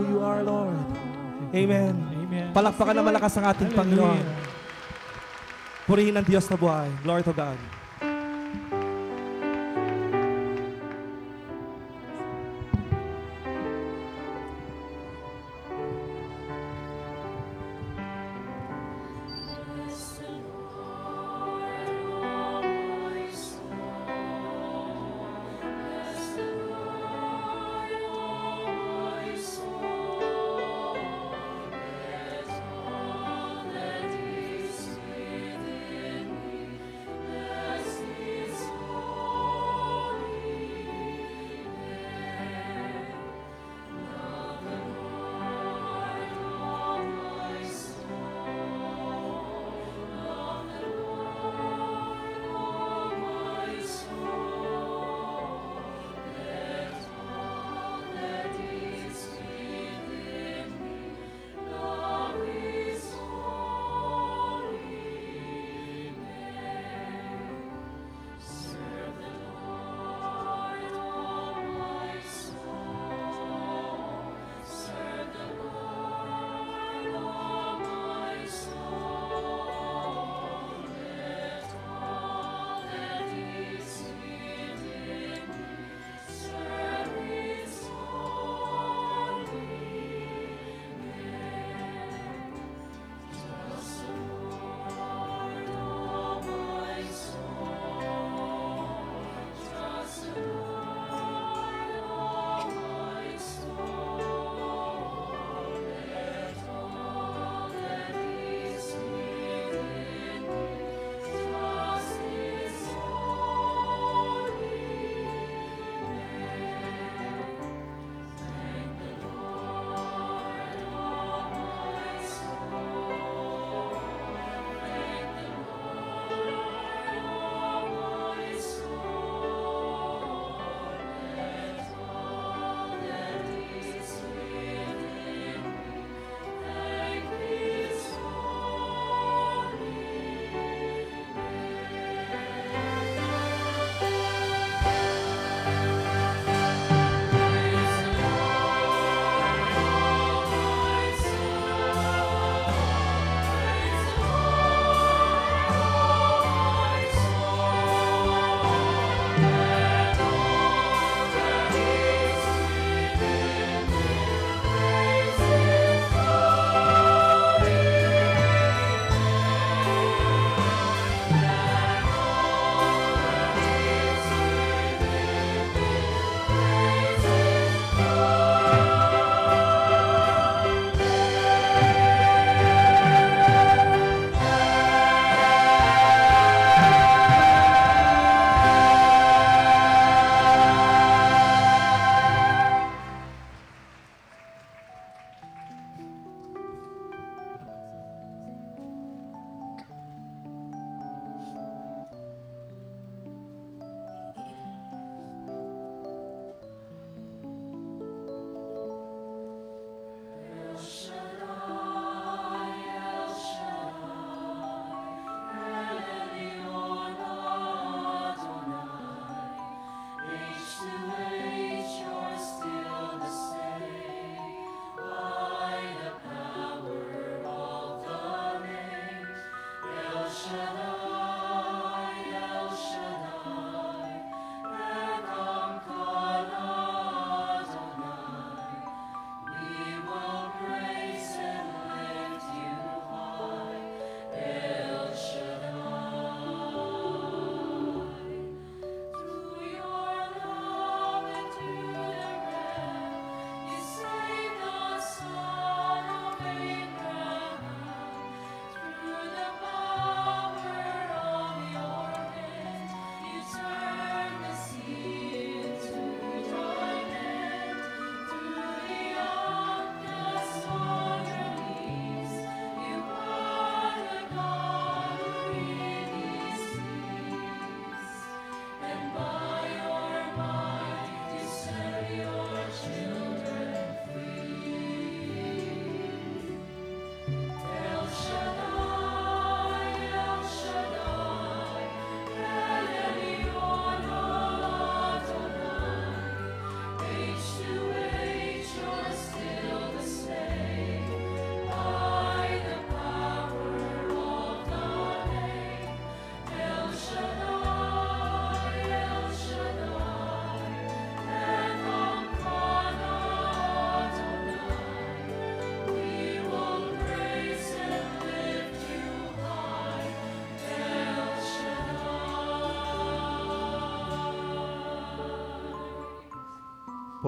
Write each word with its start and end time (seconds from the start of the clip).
who 0.00 0.16
you 0.16 0.18
are, 0.24 0.40
Lord. 0.40 0.80
Amen. 1.52 1.92
Amen. 1.92 2.48
Palakpakan 2.56 2.94
na 2.96 3.04
malakas 3.04 3.36
ang 3.36 3.44
ating 3.52 3.70
Panginoon. 3.76 4.24
Purihin 5.84 6.16
ang 6.16 6.24
Diyos 6.24 6.48
na 6.48 6.56
buhay. 6.56 6.88
Glory 7.04 7.20
to 7.26 7.34
God. 7.36 7.79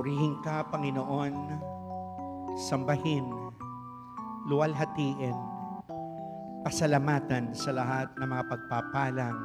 Purihin 0.02 0.34
ka, 0.42 0.66
Panginoon, 0.66 1.30
sambahin, 2.58 3.22
luwalhatiin, 4.50 5.38
pasalamatan 6.66 7.54
sa 7.54 7.70
lahat 7.70 8.10
ng 8.18 8.26
mga 8.26 8.44
pagpapalang 8.50 9.38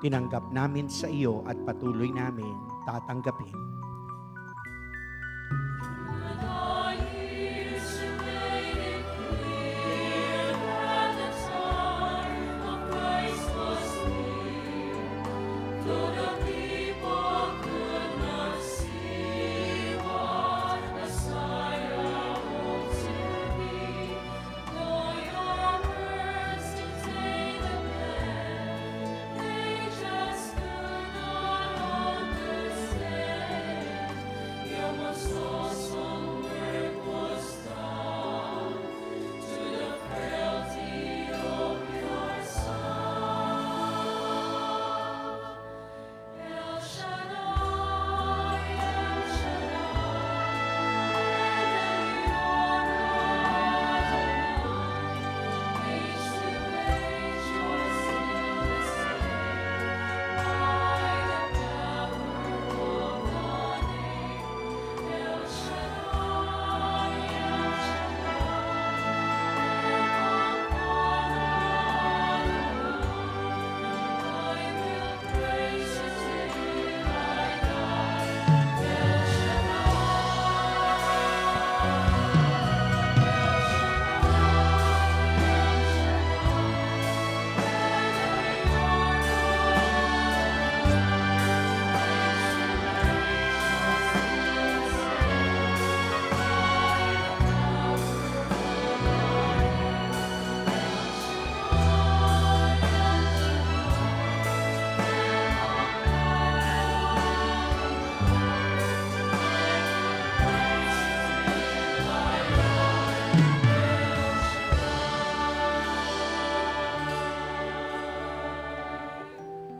tinanggap 0.00 0.48
namin 0.56 0.88
sa 0.88 1.04
iyo 1.12 1.44
at 1.44 1.60
patuloy 1.68 2.08
namin 2.08 2.56
tatanggapin. 2.88 3.77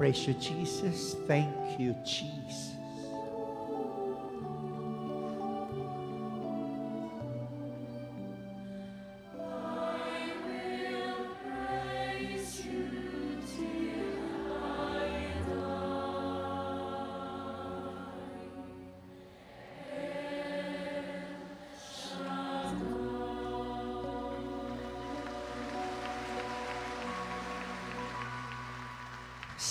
Praise 0.08 0.26
you, 0.26 0.34
Jesus. 0.34 1.16
Thank 1.26 1.78
you, 1.78 1.94
Jesus. 2.02 2.37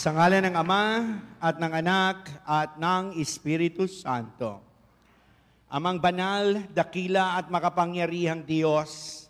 Sa 0.07 0.15
ngalan 0.15 0.47
ng 0.47 0.55
Ama 0.55 0.83
at 1.35 1.59
ng 1.59 1.73
Anak 1.83 2.31
at 2.47 2.79
ng 2.79 3.19
Espiritu 3.19 3.91
Santo. 3.91 4.63
Amang 5.67 5.99
banal, 5.99 6.63
dakila 6.71 7.35
at 7.35 7.51
makapangyarihang 7.51 8.39
Diyos, 8.39 9.27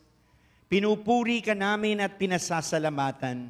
pinupuri 0.70 1.42
ka 1.42 1.58
namin 1.58 1.98
at 1.98 2.14
pinasasalamatan. 2.22 3.50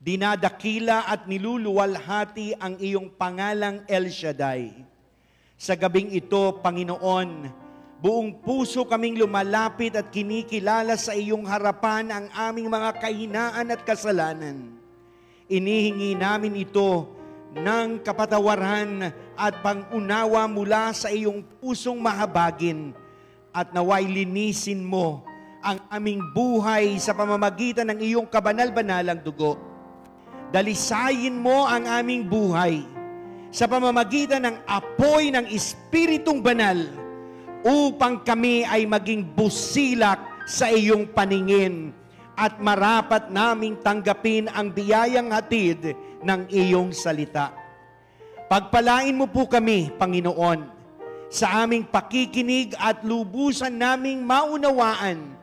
Dinadakila 0.00 1.04
at 1.04 1.28
niluluwalhati 1.28 2.56
ang 2.56 2.80
iyong 2.80 3.12
pangalang 3.12 3.84
El 3.84 4.08
Shaddai. 4.08 4.72
Sa 5.52 5.76
gabing 5.76 6.16
ito, 6.16 6.64
Panginoon, 6.64 7.44
buong 8.00 8.40
puso 8.40 8.88
kaming 8.88 9.20
lumalapit 9.20 10.00
at 10.00 10.08
kinikilala 10.08 10.96
sa 10.96 11.12
iyong 11.12 11.44
harapan 11.44 12.08
ang 12.08 12.26
aming 12.32 12.72
mga 12.72 13.04
kahinaan 13.04 13.68
at 13.68 13.84
kasalanan 13.84 14.77
Inihingi 15.48 16.12
namin 16.12 16.60
ito 16.60 17.08
ng 17.56 18.04
kapatawaran 18.04 19.08
at 19.32 19.64
pangunawa 19.64 20.44
mula 20.44 20.92
sa 20.92 21.08
iyong 21.08 21.40
pusong 21.56 21.96
mahabagin 21.96 22.92
at 23.48 23.72
naway 23.72 24.04
linisin 24.04 24.84
mo 24.84 25.24
ang 25.64 25.80
aming 25.88 26.20
buhay 26.36 27.00
sa 27.00 27.16
pamamagitan 27.16 27.88
ng 27.88 27.98
iyong 28.04 28.28
kabanal-banalang 28.28 29.24
dugo. 29.24 29.56
Dalisayin 30.52 31.40
mo 31.40 31.64
ang 31.64 31.88
aming 31.88 32.28
buhay 32.28 32.84
sa 33.48 33.64
pamamagitan 33.64 34.44
ng 34.44 34.56
apoy 34.68 35.32
ng 35.32 35.48
Espiritong 35.48 36.44
Banal 36.44 36.92
upang 37.64 38.20
kami 38.20 38.68
ay 38.68 38.84
maging 38.84 39.24
busilak 39.32 40.20
sa 40.44 40.68
iyong 40.68 41.08
paningin 41.08 41.96
at 42.38 42.62
marapat 42.62 43.34
naming 43.34 43.74
tanggapin 43.82 44.46
ang 44.54 44.70
biyayang 44.70 45.34
hatid 45.34 45.98
ng 46.22 46.46
iyong 46.46 46.94
salita. 46.94 47.50
Pagpalain 48.46 49.12
mo 49.12 49.26
po 49.26 49.50
kami, 49.50 49.90
Panginoon, 49.98 50.70
sa 51.28 51.66
aming 51.66 51.84
pakikinig 51.84 52.78
at 52.78 53.02
lubusan 53.04 53.74
naming 53.74 54.22
maunawaan 54.22 55.34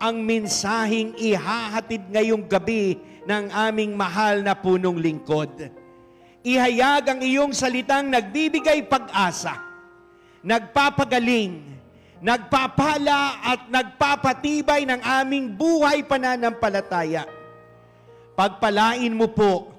ang 0.00 0.16
mensaheng 0.24 1.14
ihahatid 1.14 2.08
ngayong 2.10 2.48
gabi 2.48 2.98
ng 3.28 3.44
aming 3.52 3.94
mahal 3.94 4.42
na 4.42 4.56
punong 4.56 4.98
lingkod. 4.98 5.70
Ihayag 6.42 7.04
ang 7.12 7.20
iyong 7.22 7.52
salitang 7.52 8.08
nagbibigay 8.08 8.88
pag-asa, 8.88 9.58
nagpapagaling, 10.42 11.77
nagpapala 12.18 13.38
at 13.42 13.70
nagpapatibay 13.70 14.82
ng 14.86 15.00
aming 15.02 15.54
buhay 15.54 16.02
pananampalataya. 16.02 17.26
Pagpalain 18.34 19.14
mo 19.14 19.30
po 19.30 19.70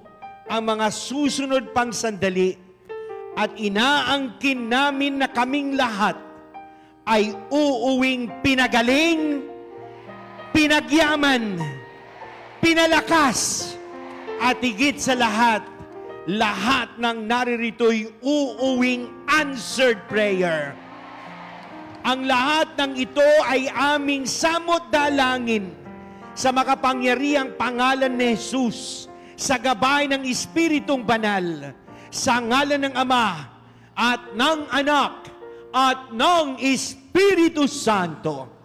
ang 0.48 0.62
mga 0.64 0.88
susunod 0.92 1.72
pang 1.72 1.92
sandali 1.92 2.56
at 3.36 3.54
inaangkin 3.56 4.68
namin 4.68 5.20
na 5.20 5.28
kaming 5.30 5.76
lahat 5.76 6.16
ay 7.08 7.32
uuwing 7.48 8.28
pinagaling, 8.44 9.44
pinagyaman, 10.52 11.56
pinalakas, 12.60 13.72
at 14.40 14.56
higit 14.64 14.96
sa 14.96 15.12
lahat, 15.12 15.60
lahat 16.24 16.88
ng 16.96 17.28
naririto'y 17.28 18.08
uuwing 18.24 19.12
answered 19.28 20.00
prayer 20.08 20.72
ang 22.00 22.24
lahat 22.24 22.76
ng 22.76 22.92
ito 22.96 23.30
ay 23.44 23.68
aming 23.70 24.24
samot 24.24 24.88
dalangin 24.88 25.72
sa 26.32 26.54
makapangyarihang 26.54 27.56
pangalan 27.60 28.12
ni 28.14 28.36
Jesus 28.36 29.10
sa 29.36 29.56
gabay 29.56 30.08
ng 30.08 30.24
Espiritong 30.24 31.04
Banal 31.04 31.76
sa 32.12 32.40
ngalan 32.40 32.88
ng 32.88 32.94
Ama 32.96 33.28
at 33.96 34.32
ng 34.32 34.60
Anak 34.68 35.28
at 35.70 36.12
ng 36.12 36.58
Espiritu 36.60 37.64
Santo. 37.70 38.59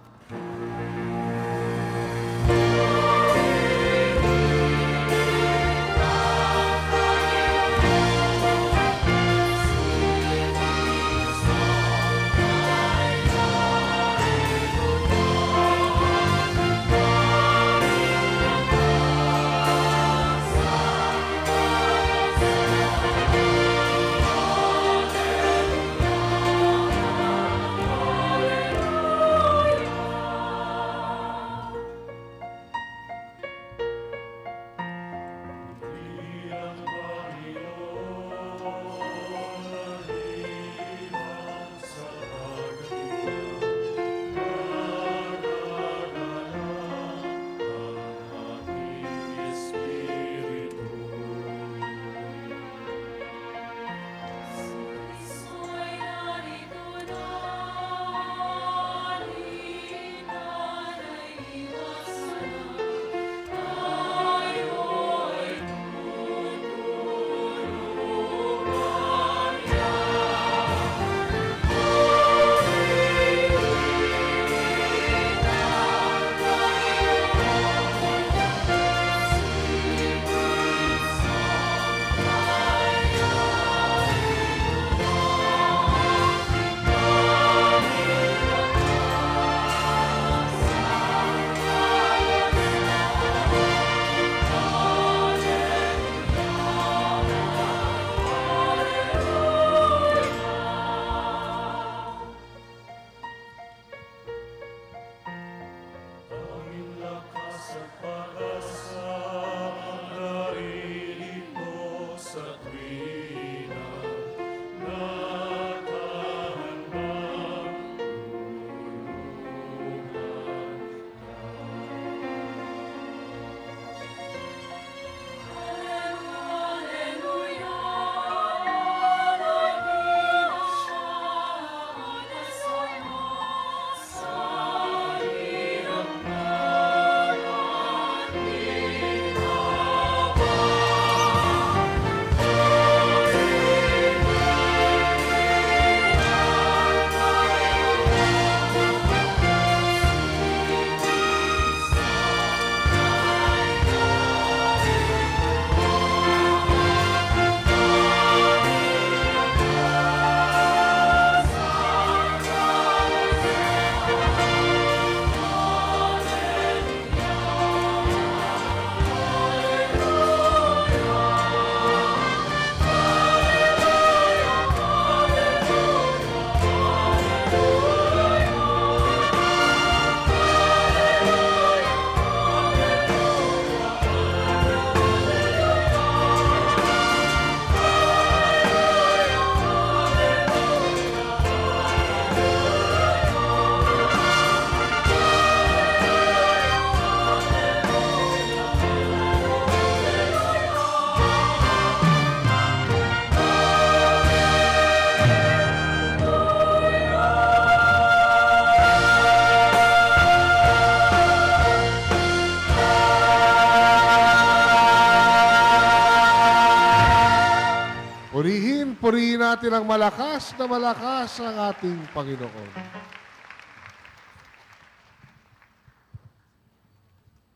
Natin 219.55 219.71
ang 219.71 219.88
malakas 219.88 220.51
na 220.59 220.67
malakas 220.67 221.39
ang 221.39 221.55
ating 221.71 221.95
Panginoon. 222.12 222.69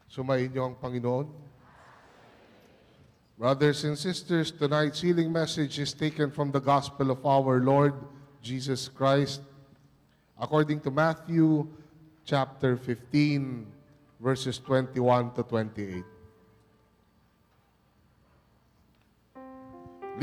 Sumayin 0.08 0.48
niyo 0.48 0.72
ang 0.72 0.80
Panginoon. 0.80 1.28
Brothers 3.36 3.84
and 3.84 4.00
sisters, 4.00 4.48
tonight's 4.48 5.04
healing 5.04 5.28
message 5.28 5.76
is 5.76 5.92
taken 5.92 6.32
from 6.32 6.56
the 6.56 6.64
Gospel 6.64 7.12
of 7.12 7.20
our 7.28 7.60
Lord 7.60 7.92
Jesus 8.40 8.88
Christ 8.88 9.44
according 10.40 10.80
to 10.88 10.92
Matthew 10.96 11.68
chapter 12.24 12.80
15, 12.80 13.68
verses 14.24 14.56
21 14.64 15.36
to 15.36 15.44
28. 15.44 16.08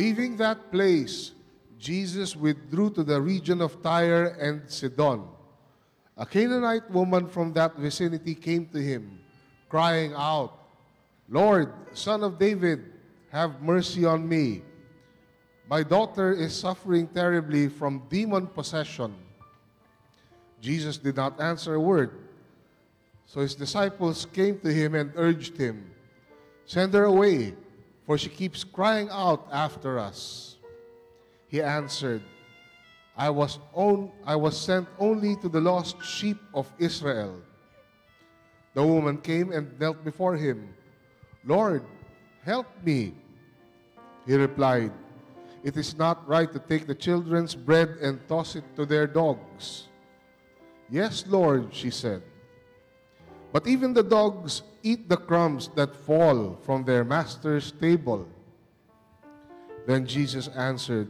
Leaving 0.01 0.41
that 0.41 0.73
place, 0.73 1.36
Jesus 1.79 2.35
withdrew 2.35 2.91
to 2.91 3.05
the 3.05 3.21
region 3.21 3.61
of 3.61 3.83
Tyre 3.83 4.37
and 4.41 4.63
Sidon. 4.71 5.25
A 6.17 6.25
Canaanite 6.25 6.91
woman 6.91 7.29
from 7.29 7.53
that 7.53 7.77
vicinity 7.77 8.35
came 8.35 8.67
to 8.67 8.79
him, 8.79 9.21
crying 9.69 10.15
out, 10.17 10.53
Lord, 11.29 11.73
son 11.93 12.23
of 12.23 12.39
David, 12.39 12.93
have 13.31 13.61
mercy 13.61 14.05
on 14.05 14.27
me. 14.27 14.63
My 15.69 15.83
daughter 15.83 16.33
is 16.33 16.55
suffering 16.55 17.09
terribly 17.09 17.69
from 17.69 18.07
demon 18.09 18.47
possession. 18.47 19.15
Jesus 20.61 20.97
did 20.97 21.17
not 21.17 21.41
answer 21.41 21.75
a 21.75 21.81
word. 21.81 22.11
So 23.27 23.41
his 23.41 23.55
disciples 23.55 24.27
came 24.33 24.59
to 24.61 24.73
him 24.73 24.95
and 24.95 25.13
urged 25.17 25.57
him, 25.57 25.91
Send 26.65 26.95
her 26.95 27.05
away, 27.05 27.55
for 28.07 28.17
she 28.17 28.29
keeps 28.29 28.65
crying 28.65 29.09
out 29.11 29.49
after 29.53 29.99
us. 29.99 30.56
He 31.49 31.63
answered, 31.63 32.23
I 33.17 33.31
was, 33.31 33.59
on, 33.73 34.11
I 34.27 34.37
was 34.37 34.59
sent 34.59 34.89
only 34.99 35.37
to 35.37 35.49
the 35.49 35.61
lost 35.61 36.03
sheep 36.05 36.39
of 36.53 36.71
Israel. 36.79 37.41
The 38.75 38.85
woman 38.85 39.17
came 39.19 39.53
and 39.53 39.73
knelt 39.81 40.05
before 40.05 40.37
him. 40.37 40.75
Lord, 41.45 41.83
help 42.45 42.67
me. 42.85 43.15
He 44.27 44.35
replied, 44.35 44.93
It 45.65 45.77
is 45.77 45.97
not 45.97 46.29
right 46.29 46.53
to 46.53 46.59
take 46.59 46.87
the 46.87 46.95
children's 46.95 47.55
bread 47.55 47.97
and 48.03 48.21
toss 48.29 48.55
it 48.55 48.65
to 48.77 48.85
their 48.85 49.07
dogs. 49.07 49.89
Yes, 50.91 51.25
Lord, 51.27 51.73
she 51.73 51.91
said. 51.91 52.23
But 53.53 53.67
even 53.67 53.95
the 53.95 54.03
dogs 54.03 54.63
eat 54.83 55.09
the 55.09 55.17
crumbs 55.17 55.71
that 55.75 55.97
fall 55.97 56.59
from 56.63 56.85
their 56.85 57.05
master's 57.05 57.73
table. 57.73 58.29
Then 59.87 60.07
Jesus 60.07 60.49
answered, 60.49 61.09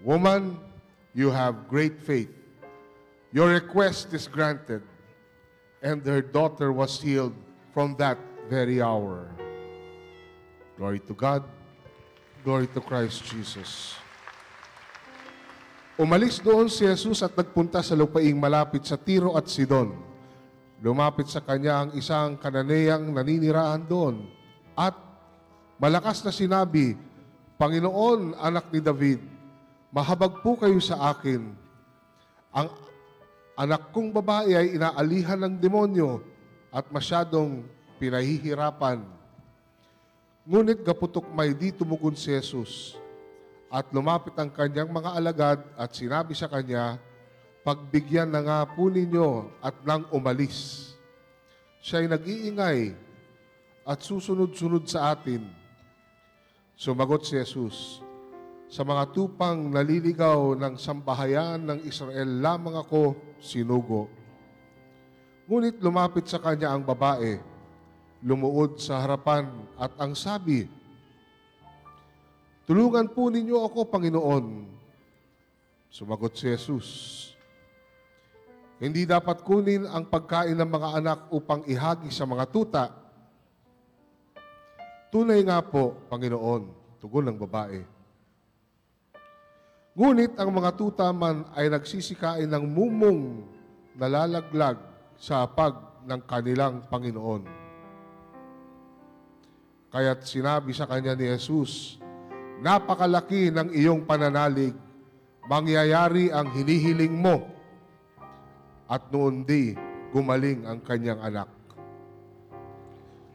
Woman, 0.00 0.56
you 1.12 1.28
have 1.28 1.68
great 1.68 2.00
faith. 2.00 2.32
Your 3.32 3.52
request 3.52 4.12
is 4.16 4.26
granted. 4.26 4.82
And 5.80 6.04
her 6.04 6.20
daughter 6.20 6.72
was 6.72 7.00
healed 7.00 7.36
from 7.72 7.96
that 7.96 8.16
very 8.48 8.80
hour. 8.80 9.28
Glory 10.76 11.00
to 11.04 11.14
God. 11.14 11.44
Glory 12.44 12.68
to 12.72 12.80
Christ 12.80 13.24
Jesus. 13.28 13.96
Umalis 16.00 16.40
doon 16.40 16.72
si 16.72 16.88
Jesus 16.88 17.20
at 17.20 17.36
nagpunta 17.36 17.84
sa 17.84 17.92
lupaing 17.92 18.40
malapit 18.40 18.88
sa 18.88 18.96
Tiro 18.96 19.36
at 19.36 19.44
Sidon. 19.52 19.92
Lumapit 20.80 21.28
sa 21.28 21.44
kanya 21.44 21.84
ang 21.84 21.90
isang 21.92 22.40
kananeyang 22.40 23.12
naninirahan 23.12 23.84
doon 23.84 24.24
at 24.72 24.96
malakas 25.76 26.24
na 26.24 26.32
sinabi, 26.32 26.96
Panginoon, 27.60 28.32
anak 28.40 28.72
ni 28.72 28.80
David, 28.80 29.20
mahabag 29.90 30.38
po 30.42 30.54
kayo 30.58 30.78
sa 30.78 31.10
akin. 31.10 31.54
Ang 32.50 32.68
anak 33.58 33.90
kong 33.94 34.10
babae 34.14 34.54
ay 34.54 34.66
inaalihan 34.78 35.38
ng 35.38 35.54
demonyo 35.58 36.22
at 36.70 36.86
masyadong 36.90 37.66
pinahihirapan. 37.98 39.02
Ngunit 40.46 40.82
gaputok 40.82 41.28
may 41.30 41.54
di 41.54 41.70
tumugon 41.70 42.16
si 42.16 42.32
Jesus 42.32 42.96
at 43.70 43.86
lumapit 43.94 44.34
ang 44.34 44.50
kanyang 44.50 44.90
mga 44.90 45.10
alagad 45.14 45.60
at 45.78 45.90
sinabi 45.94 46.34
sa 46.34 46.50
kanya, 46.50 46.98
Pagbigyan 47.60 48.32
na 48.32 48.40
nga 48.40 48.58
po 48.64 48.88
ninyo 48.88 49.60
at 49.60 49.76
nang 49.84 50.08
umalis. 50.16 50.90
Siya'y 51.84 52.08
nag-iingay 52.08 52.96
at 53.84 54.00
susunod-sunod 54.00 54.88
sa 54.88 55.12
atin. 55.12 55.44
Sumagot 56.72 57.28
si 57.28 57.36
Jesus, 57.36 58.00
Sa 58.70 58.86
mga 58.86 59.10
tupang 59.10 59.66
naliligaw 59.66 60.54
ng 60.54 60.78
sambahayan 60.78 61.58
ng 61.58 61.78
Israel 61.82 62.38
lamang 62.38 62.78
ako 62.78 63.18
sinugo. 63.42 64.06
Ngunit 65.50 65.82
lumapit 65.82 66.30
sa 66.30 66.38
kanya 66.38 66.70
ang 66.70 66.86
babae, 66.86 67.42
lumuod 68.22 68.78
sa 68.78 69.02
harapan 69.02 69.50
at 69.74 69.90
ang 69.98 70.14
sabi, 70.14 70.70
Tulungan 72.62 73.10
po 73.10 73.26
ninyo 73.26 73.66
ako, 73.66 73.90
Panginoon. 73.90 74.70
Sumagot 75.90 76.38
si 76.38 76.46
Jesus, 76.46 76.88
Hindi 78.78 79.02
dapat 79.02 79.42
kunin 79.42 79.90
ang 79.90 80.06
pagkain 80.06 80.54
ng 80.54 80.70
mga 80.70 80.88
anak 81.02 81.20
upang 81.34 81.66
ihagi 81.66 82.14
sa 82.14 82.22
mga 82.22 82.46
tuta. 82.46 82.86
Tunay 85.10 85.42
nga 85.42 85.58
po, 85.58 86.06
Panginoon, 86.06 86.96
tugon 87.02 87.26
ng 87.26 87.36
babae. 87.42 87.99
Ngunit 90.00 90.32
ang 90.40 90.48
mga 90.48 90.80
tuta 90.80 91.12
man 91.12 91.44
ay 91.52 91.68
nagsisikain 91.68 92.48
ng 92.48 92.64
mumong 92.64 93.44
nalalaglag 93.92 94.80
sa 95.20 95.44
pag 95.44 95.76
ng 96.08 96.24
kanilang 96.24 96.80
Panginoon. 96.88 97.44
Kaya't 99.92 100.24
sinabi 100.24 100.72
sa 100.72 100.88
kanya 100.88 101.12
ni 101.12 101.28
Jesus, 101.28 102.00
Napakalaki 102.64 103.52
ng 103.52 103.76
iyong 103.76 104.08
pananalig, 104.08 104.72
mangyayari 105.44 106.32
ang 106.32 106.48
hinihiling 106.48 107.12
mo. 107.12 107.52
At 108.88 109.12
noon 109.12 109.44
di, 109.44 109.76
gumaling 110.16 110.64
ang 110.64 110.80
kanyang 110.80 111.20
anak. 111.20 111.52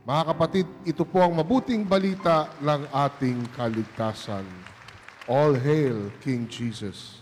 Mga 0.01 0.23
kapatid, 0.33 0.65
ito 0.81 1.05
po 1.05 1.21
ang 1.21 1.37
mabuting 1.37 1.85
balita 1.85 2.49
ng 2.57 2.89
ating 2.89 3.53
kaligtasan. 3.53 4.74
All 5.27 5.55
hail 5.55 6.11
King 6.21 6.47
Jesus. 6.47 7.17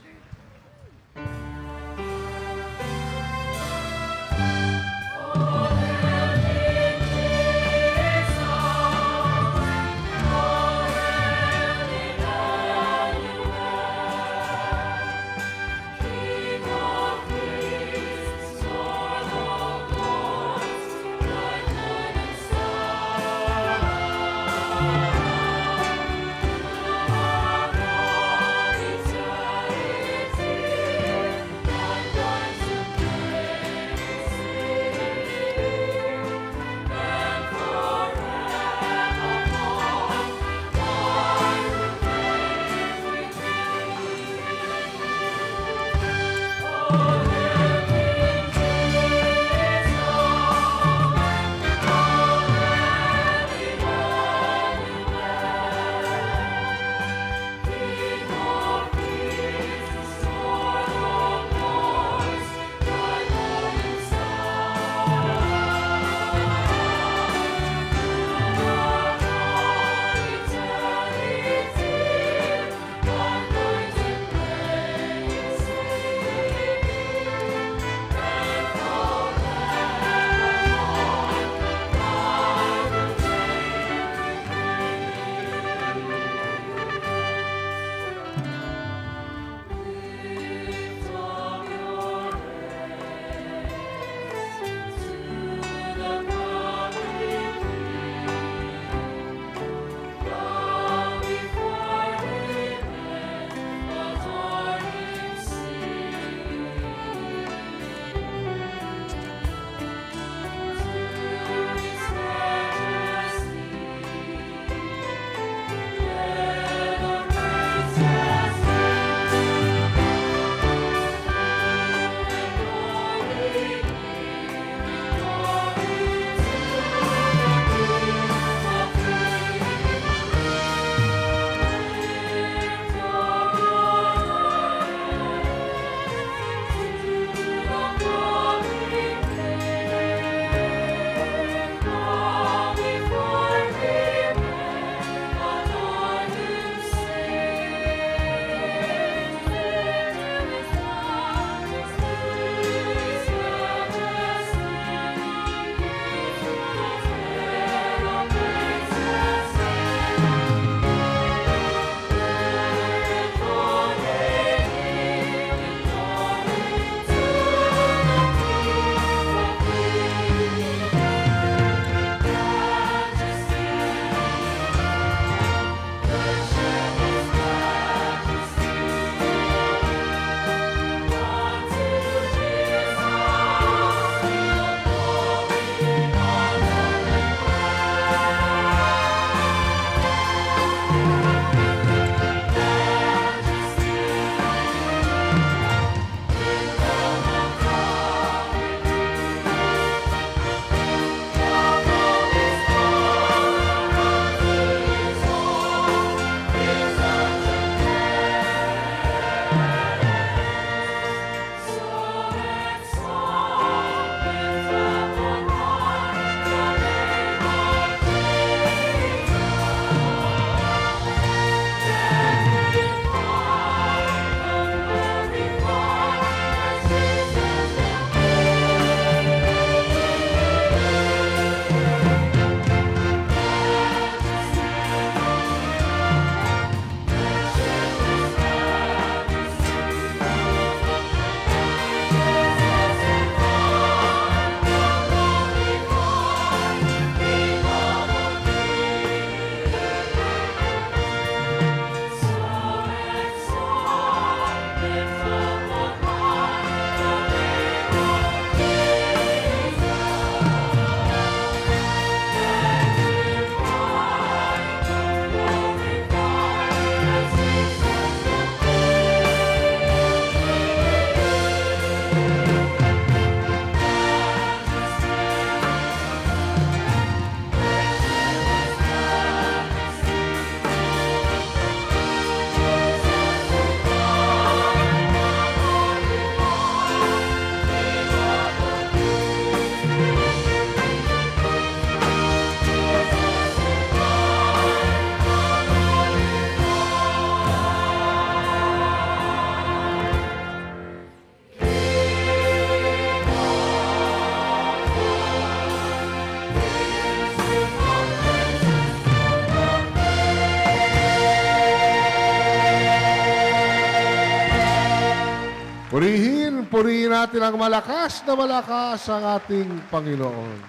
Natin 317.24 317.40
ang 317.40 317.56
malakas 317.56 318.20
na 318.28 318.36
malakas 318.36 319.08
ang 319.08 319.24
ating 319.40 319.72
Panginoon. 319.88 320.60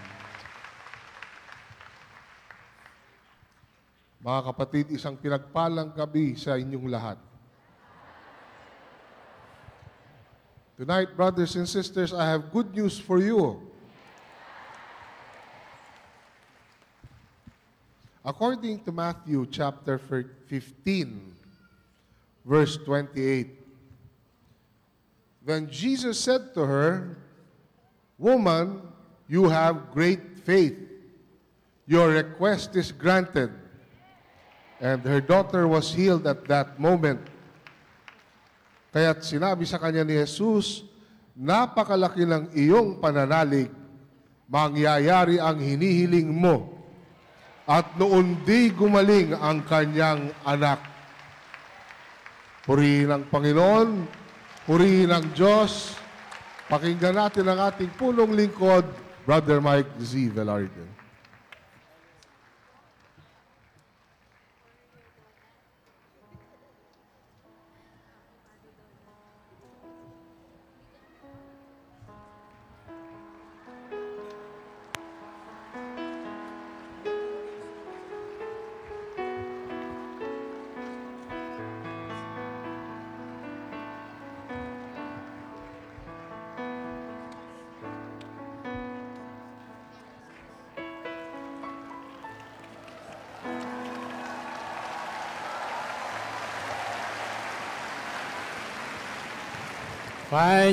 Mga 4.22 4.40
kapatid, 4.46 4.86
isang 4.94 5.18
pinagpalang 5.18 5.90
gabi 5.90 6.38
sa 6.38 6.54
inyong 6.54 6.86
lahat. 6.86 7.18
Tonight, 10.78 11.18
brothers 11.18 11.58
and 11.58 11.66
sisters, 11.66 12.14
I 12.14 12.22
have 12.22 12.54
good 12.54 12.70
news 12.70 13.02
for 13.02 13.18
you. 13.18 13.58
According 18.22 18.86
to 18.86 18.94
Matthew 18.94 19.42
chapter 19.50 19.98
15, 19.98 20.46
verse 22.46 22.78
28, 22.78 23.63
Then 25.44 25.68
Jesus 25.68 26.16
said 26.16 26.56
to 26.56 26.64
her, 26.64 27.20
Woman, 28.16 28.80
you 29.28 29.52
have 29.52 29.92
great 29.92 30.40
faith. 30.40 30.76
Your 31.84 32.16
request 32.16 32.72
is 32.80 32.88
granted. 32.88 33.52
And 34.80 35.04
her 35.04 35.20
daughter 35.20 35.68
was 35.68 35.92
healed 35.92 36.24
at 36.24 36.48
that 36.48 36.80
moment. 36.80 37.20
Kaya't 38.96 39.20
sinabi 39.20 39.68
sa 39.68 39.76
kanya 39.76 40.00
ni 40.00 40.16
Jesus, 40.24 40.88
Napakalaki 41.34 42.22
ng 42.24 42.54
iyong 42.54 43.02
pananalig, 43.02 43.66
mangyayari 44.46 45.42
ang 45.42 45.58
hinihiling 45.58 46.30
mo. 46.30 46.70
At 47.66 47.98
noon 47.98 48.38
di 48.46 48.70
gumaling 48.70 49.34
ang 49.34 49.66
kanyang 49.66 50.30
anak. 50.46 50.78
Purihin 52.62 53.10
ang 53.10 53.26
Panginoon, 53.26 54.06
purihin 54.64 55.12
ang 55.12 55.24
Diyos. 55.32 55.96
Pakinggan 56.68 57.16
natin 57.16 57.44
ang 57.48 57.68
ating 57.68 57.92
punong 58.00 58.32
lingkod, 58.32 58.88
Brother 59.28 59.60
Mike 59.60 60.00
Z. 60.00 60.32
Velarde. 60.32 60.93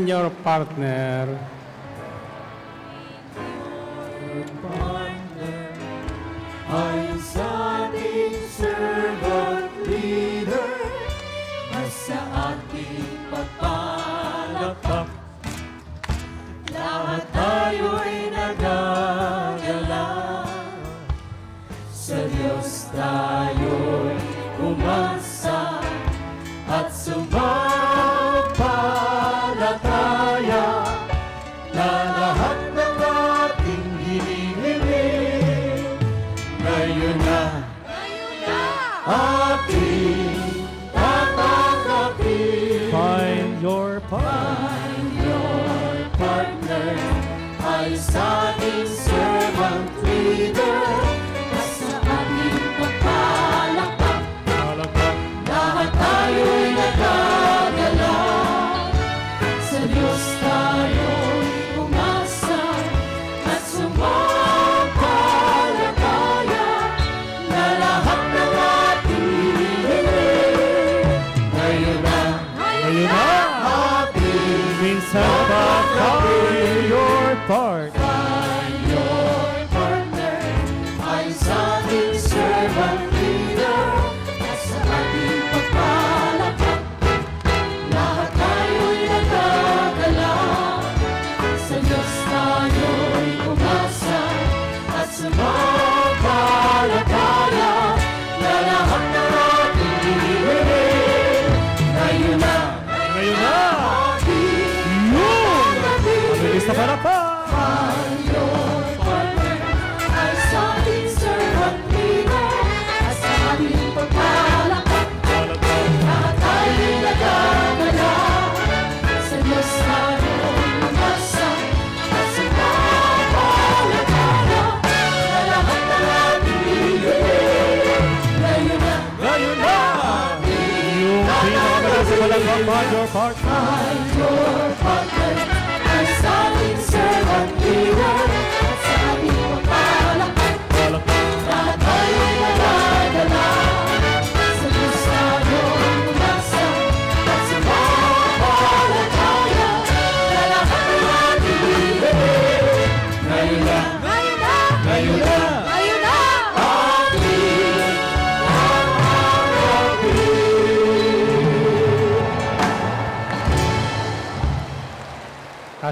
Your 0.08 0.32
partner. 0.44 1.51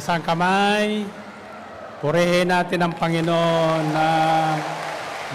Ang 0.10 0.26
kamay. 0.26 1.06
Purihin 2.02 2.50
natin 2.50 2.82
ang 2.82 2.94
Panginoon 2.98 3.84
ng 3.94 4.58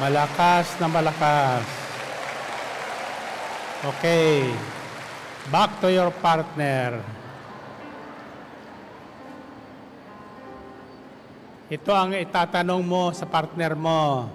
malakas 0.03 0.75
na 0.83 0.89
malakas. 0.91 1.63
Okay. 3.85 4.51
Back 5.53 5.77
to 5.85 5.93
your 5.93 6.09
partner. 6.25 7.05
Ito 11.69 11.93
ang 11.93 12.17
itatanong 12.17 12.81
mo 12.81 13.13
sa 13.13 13.29
partner 13.29 13.77
mo. 13.77 14.29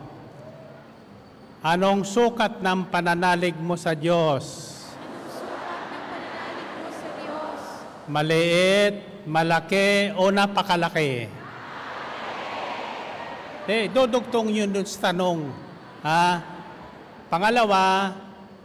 Anong 1.65 2.07
sukat 2.07 2.61
ng 2.63 2.87
pananalig 2.87 3.57
mo 3.57 3.73
sa 3.73 3.97
Diyos? 3.97 4.69
mo 6.77 6.89
sa 6.93 7.09
Diyos 7.19 7.61
maliit, 8.09 9.23
malaki, 9.29 10.17
o 10.17 10.33
napakalaki? 10.33 11.29
Eh, 13.69 13.85
dudugtong 13.93 14.49
yun 14.49 14.73
dun 14.73 14.83
sa 14.89 15.13
tanong. 15.13 15.53
Ha? 16.01 16.41
Pangalawa, 17.29 18.17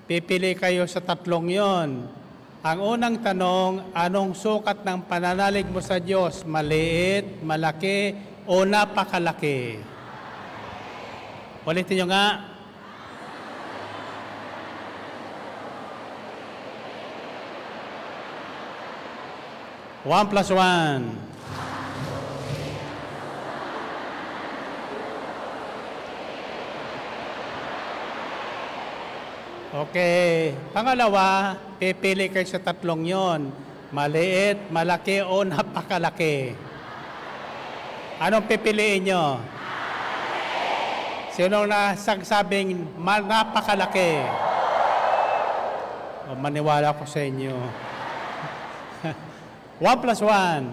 pipili 0.09 0.57
kayo 0.57 0.89
sa 0.89 1.05
tatlong 1.05 1.53
yon. 1.53 2.09
Ang 2.65 2.79
unang 2.81 3.21
tanong, 3.21 3.93
anong 3.93 4.33
sukat 4.33 4.81
ng 4.81 5.05
pananalig 5.05 5.69
mo 5.69 5.85
sa 5.85 6.01
Diyos? 6.01 6.49
Maliit, 6.49 7.45
malaki, 7.45 8.17
o 8.49 8.65
napakalaki? 8.65 9.77
Ulitin 11.69 12.01
nyo 12.01 12.07
nga. 12.09 12.54
One 20.05 20.29
plus 20.29 20.53
one. 20.53 21.17
Okay. 29.73 30.53
Pangalawa, 30.77 31.57
pipili 31.81 32.29
kayo 32.29 32.45
sa 32.45 32.61
tatlong 32.61 33.01
yon. 33.09 33.49
Maliit, 33.97 34.69
malaki, 34.69 35.25
o 35.25 35.41
napakalaki. 35.41 36.53
Anong 38.21 38.45
pipiliin 38.45 39.09
nyo? 39.09 39.41
Sino 41.33 41.65
na 41.65 41.97
sagsabing 41.97 42.77
napakalaki? 43.01 44.21
O, 46.29 46.37
maniwala 46.37 46.93
ko 46.93 47.09
sa 47.09 47.25
inyo. 47.25 47.84
One 49.81 49.99
plus 50.01 50.21
one. 50.23 50.65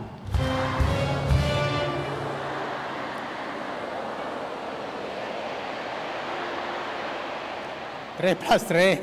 Three 8.22 8.36
plus 8.38 8.62
three. 8.70 8.98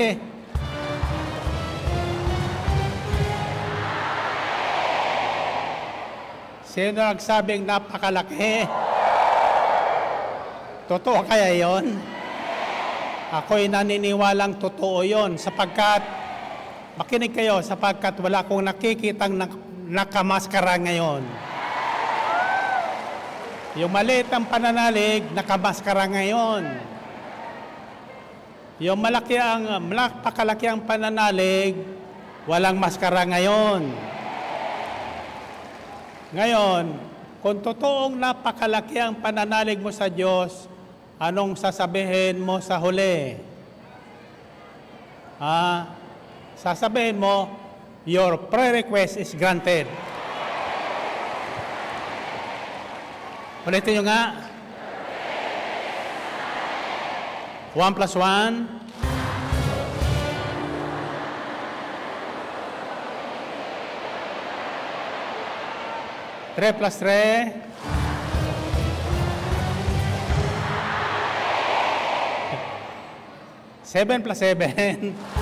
Sino 6.63 7.03
nagsabing 7.03 7.67
napakalaki? 7.67 8.63
Totoo 10.87 11.27
kaya 11.27 11.51
yon? 11.59 11.99
Ako'y 13.35 13.67
naniniwalang 13.67 14.57
totoo 14.63 15.03
yon 15.03 15.35
sapagkat, 15.37 16.01
makinig 16.97 17.35
kayo, 17.35 17.61
sapagkat 17.61 18.17
wala 18.23 18.41
akong 18.47 18.63
nakikitang 18.63 19.37
nak- 19.37 19.68
nakamaskara 19.89 20.77
ngayon. 20.77 21.25
Yung 23.81 23.89
maliit 23.89 24.29
ang 24.29 24.45
pananalig, 24.45 25.25
nakamaskara 25.33 26.05
ngayon. 26.13 26.65
Yung 28.79 29.01
malaki 29.01 29.41
ang, 29.41 29.81
napakalaki 29.91 30.69
ang 30.69 30.85
pananalig, 30.85 31.75
walang 32.45 32.77
maskara 32.77 33.25
ngayon. 33.27 33.91
Ngayon, 36.37 36.85
kung 37.41 37.59
totoong 37.65 38.15
napakalaki 38.15 39.01
ang 39.01 39.17
pananalig 39.19 39.81
mo 39.81 39.89
sa 39.89 40.13
Diyos, 40.13 40.69
anong 41.17 41.57
sasabihin 41.57 42.39
mo 42.39 42.61
sa 42.61 42.77
huli? 42.77 43.41
Ah, 45.41 45.97
sasabihin 46.59 47.19
mo, 47.19 47.68
your 48.09 48.39
prayer 48.49 48.73
request 48.73 49.21
is 49.21 49.37
granted. 49.37 49.85
Ulitin 53.69 54.01
nyo 54.01 54.03
nga. 54.09 54.49
One 57.77 57.93
plus 57.93 58.17
one. 58.17 58.81
Three 66.57 66.73
plus 66.81 66.97
three. 66.97 67.53
Seven 73.85 74.25
plus 74.25 74.41
seven. 74.41 75.13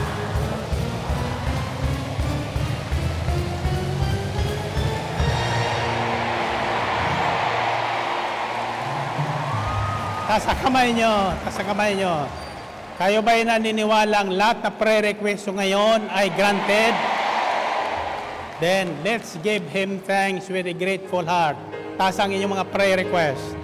Taas 10.27 10.43
ang 10.43 10.59
kamay 10.59 10.91
nyo. 10.91 11.31
Taas 11.47 11.57
ang 11.63 11.69
kamay 11.71 11.95
nyo. 11.95 12.27
Kayo 12.99 13.23
ba'y 13.23 13.47
naniniwalang 13.47 14.35
lahat 14.35 14.59
na 14.67 14.71
pre-request 14.75 15.55
ngayon 15.55 16.11
ay 16.11 16.35
granted? 16.35 16.95
Then, 18.59 18.91
let's 19.07 19.39
give 19.41 19.63
Him 19.71 20.03
thanks 20.03 20.51
with 20.51 20.67
a 20.67 20.75
grateful 20.75 21.23
heart. 21.23 21.55
Taas 21.97 22.21
ang 22.21 22.35
inyong 22.35 22.59
mga 22.59 22.67
prayer 22.75 22.99
request. 23.01 23.56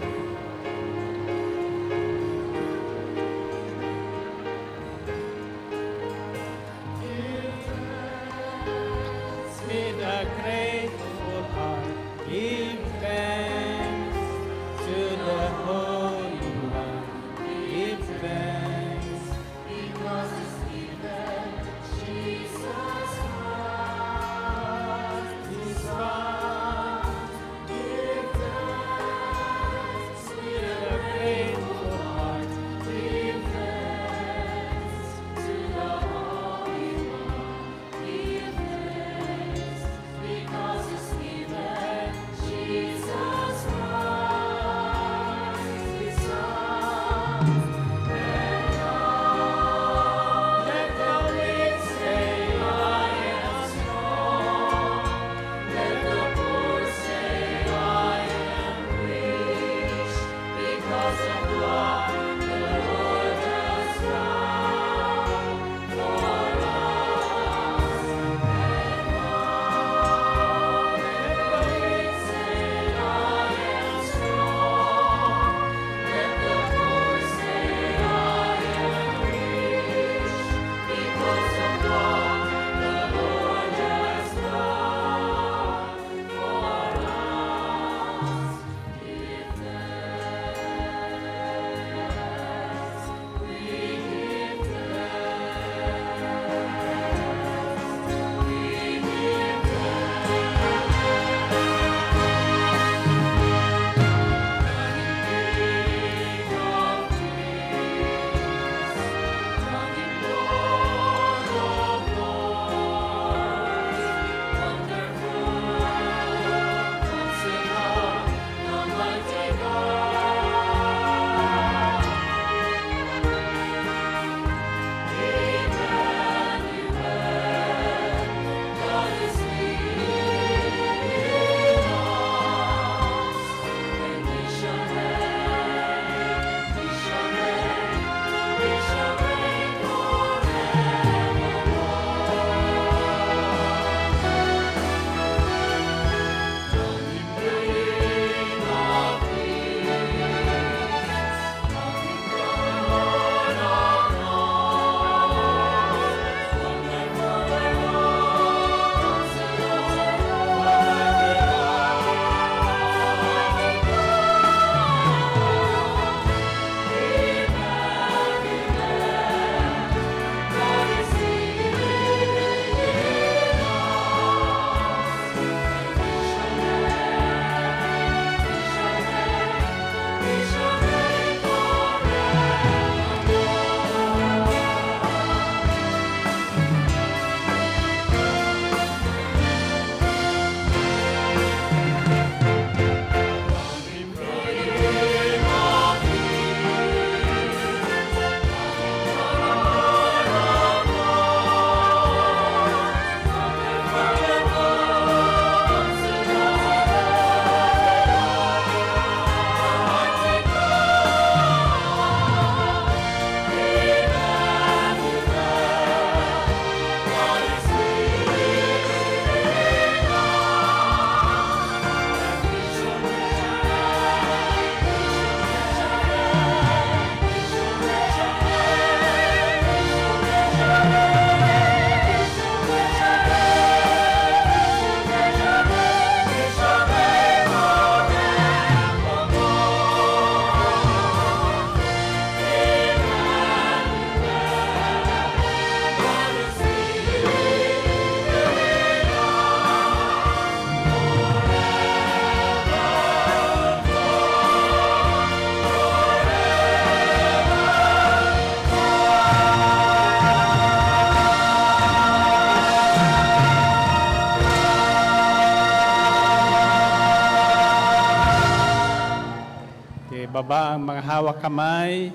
Hawak 271.12 271.44
kamay 271.44 272.08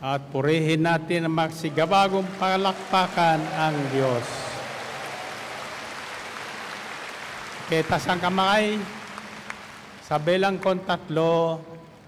at 0.00 0.24
purihin 0.32 0.80
natin 0.80 1.28
ang 1.28 1.34
magsigabagong 1.36 2.24
palakpakan 2.40 3.40
ang 3.52 3.76
Diyos. 3.92 4.24
Okay, 7.66 7.84
tas 7.84 8.08
ang 8.08 8.22
kamay. 8.22 8.80
Sa 10.06 10.16
bilang 10.22 10.56
kong 10.62 10.86
tatlo, 10.86 11.60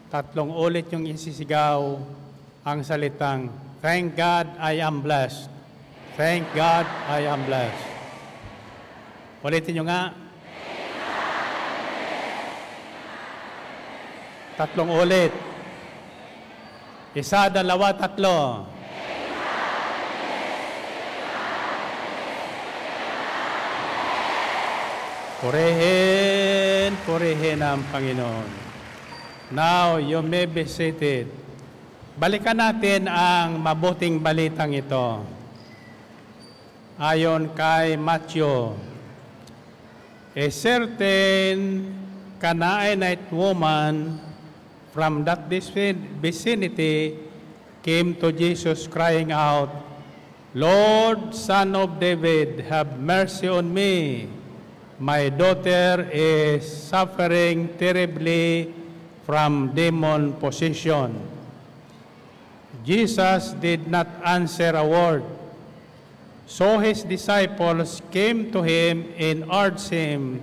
tatlong 0.07 0.55
ulit 0.55 0.89
yung 0.95 1.05
isisigaw 1.05 1.99
ang 2.64 2.81
salitang, 2.87 3.51
Thank 3.83 4.16
God 4.16 4.47
I 4.59 4.81
am 4.81 5.03
blessed. 5.03 5.51
Thank 6.18 6.51
God 6.55 6.87
I 7.07 7.26
am 7.31 7.47
blessed. 7.47 7.85
Ulitin 9.43 9.79
nyo 9.79 9.85
nga. 9.87 10.28
Tatlong 14.59 14.91
ulit. 14.91 15.31
Isa, 17.15 17.47
dalawa, 17.47 17.95
tatlo. 17.95 18.67
Purihin, 25.39 26.91
purihin 27.07 27.63
ang 27.63 27.87
Panginoon. 27.87 28.51
Now, 29.55 30.03
you 30.03 30.19
may 30.27 30.51
be 30.51 30.67
seated. 30.67 31.31
Balikan 32.19 32.59
natin 32.59 33.07
ang 33.07 33.63
mabuting 33.63 34.19
balitang 34.19 34.75
ito. 34.75 35.23
Ayon 36.99 37.55
kay 37.55 37.95
Matthew, 37.95 38.75
a 40.35 40.47
certain 40.51 41.87
Canaanite 42.43 43.31
woman 43.31 44.27
from 44.99 45.23
that 45.23 45.47
vicin- 45.49 46.19
vicinity 46.19 47.15
came 47.87 48.19
to 48.19 48.35
Jesus 48.35 48.91
crying 48.91 49.31
out, 49.31 49.71
Lord, 50.59 51.33
son 51.33 51.77
of 51.77 52.01
David, 52.01 52.67
have 52.67 52.99
mercy 52.99 53.47
on 53.47 53.73
me. 53.73 54.27
My 54.99 55.29
daughter 55.29 56.11
is 56.11 56.67
suffering 56.67 57.79
terribly 57.79 58.75
from 59.23 59.71
demon 59.71 60.33
possession. 60.33 61.15
Jesus 62.83 63.55
did 63.63 63.87
not 63.87 64.09
answer 64.27 64.75
a 64.75 64.83
word. 64.83 65.23
So 66.49 66.81
his 66.81 67.05
disciples 67.05 68.03
came 68.11 68.51
to 68.51 68.67
him 68.67 69.15
and 69.17 69.47
urged 69.47 69.91
him, 69.95 70.43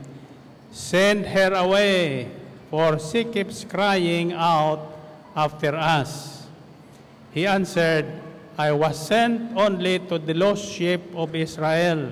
Send 0.71 1.25
her 1.25 1.51
away, 1.51 2.31
for 2.75 2.99
she 2.99 3.23
keeps 3.23 3.63
crying 3.63 4.35
out 4.35 4.83
after 5.31 5.71
us. 5.79 6.43
He 7.31 7.47
answered, 7.47 8.03
I 8.59 8.75
was 8.75 8.99
sent 8.99 9.55
only 9.55 10.03
to 10.11 10.19
the 10.19 10.35
lost 10.35 10.67
sheep 10.75 10.99
of 11.15 11.31
Israel. 11.31 12.11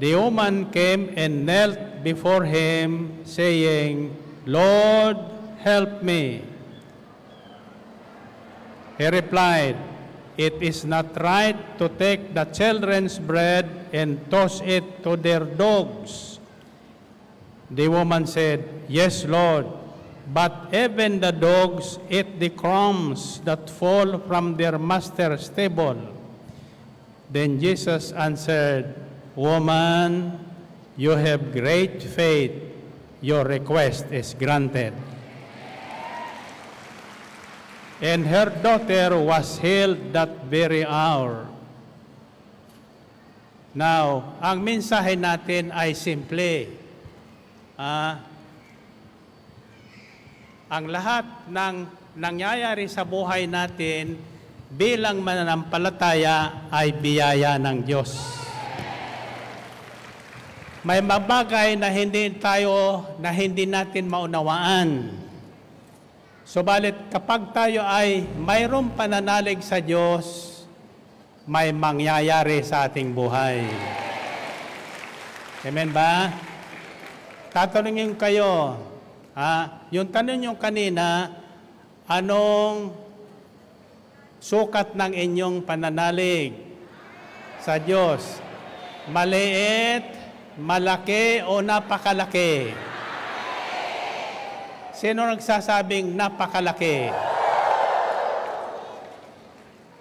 The 0.00 0.16
woman 0.16 0.72
came 0.72 1.12
and 1.20 1.44
knelt 1.44 1.76
before 2.02 2.48
him, 2.48 3.28
saying, 3.28 4.16
Lord, 4.46 5.20
help 5.60 6.00
me. 6.00 6.40
He 8.96 9.04
replied, 9.04 9.76
It 10.38 10.64
is 10.64 10.88
not 10.88 11.12
right 11.20 11.76
to 11.76 11.90
take 11.90 12.32
the 12.32 12.48
children's 12.56 13.18
bread 13.20 13.68
and 13.92 14.16
toss 14.30 14.64
it 14.64 15.04
to 15.04 15.12
their 15.20 15.44
dogs. 15.44 16.35
The 17.70 17.88
woman 17.88 18.26
said, 18.26 18.86
Yes, 18.88 19.24
Lord, 19.24 19.66
but 20.32 20.70
even 20.72 21.20
the 21.20 21.32
dogs 21.32 21.98
eat 22.10 22.38
the 22.38 22.50
crumbs 22.50 23.40
that 23.42 23.70
fall 23.70 24.18
from 24.26 24.56
their 24.56 24.78
master's 24.78 25.48
table. 25.48 25.98
Then 27.30 27.58
Jesus 27.60 28.12
answered, 28.12 28.94
Woman, 29.34 30.38
you 30.96 31.10
have 31.10 31.52
great 31.52 32.02
faith. 32.02 32.54
Your 33.20 33.44
request 33.44 34.06
is 34.12 34.34
granted. 34.34 34.94
And 38.00 38.26
her 38.26 38.52
daughter 38.62 39.18
was 39.18 39.58
healed 39.58 40.12
that 40.12 40.44
very 40.44 40.84
hour. 40.84 41.48
Now, 43.74 44.36
ang 44.40 44.60
mensahe 44.64 45.16
natin 45.16 45.72
ay 45.72 45.92
simple. 45.92 46.85
Ah, 47.76 48.24
ang 50.72 50.88
lahat 50.88 51.28
ng 51.52 51.74
nangyayari 52.16 52.88
sa 52.88 53.04
buhay 53.04 53.44
natin 53.44 54.16
bilang 54.72 55.20
mananampalataya 55.20 56.72
ay 56.72 56.96
biyaya 56.96 57.60
ng 57.60 57.84
Diyos. 57.84 58.16
May 60.88 61.04
mabagay 61.04 61.76
na 61.76 61.92
hindi 61.92 62.32
tayo 62.40 63.04
na 63.20 63.28
hindi 63.28 63.68
natin 63.68 64.08
maunawaan. 64.08 65.12
Subalit 66.48 67.12
kapag 67.12 67.52
tayo 67.52 67.84
ay 67.84 68.24
mayroong 68.40 68.96
pananalig 68.96 69.60
sa 69.60 69.84
Diyos, 69.84 70.64
may 71.44 71.76
mangyayari 71.76 72.64
sa 72.64 72.88
ating 72.88 73.12
buhay. 73.12 73.68
Amen 75.60 75.92
ba? 75.92 76.32
Tatanungin 77.56 78.12
kayo, 78.20 78.76
ha? 79.32 79.80
yung 79.88 80.12
tanong 80.12 80.44
nyo 80.44 80.52
kanina, 80.60 81.32
anong 82.04 82.92
sukat 84.36 84.92
ng 84.92 85.16
inyong 85.16 85.64
pananalig 85.64 86.52
sa 87.64 87.80
Diyos? 87.80 88.44
Maliit, 89.08 90.04
malaki 90.60 91.48
o 91.48 91.64
napakalaki? 91.64 92.76
Sino 94.92 95.24
nagsasabing 95.24 96.12
napakalaki? 96.12 97.08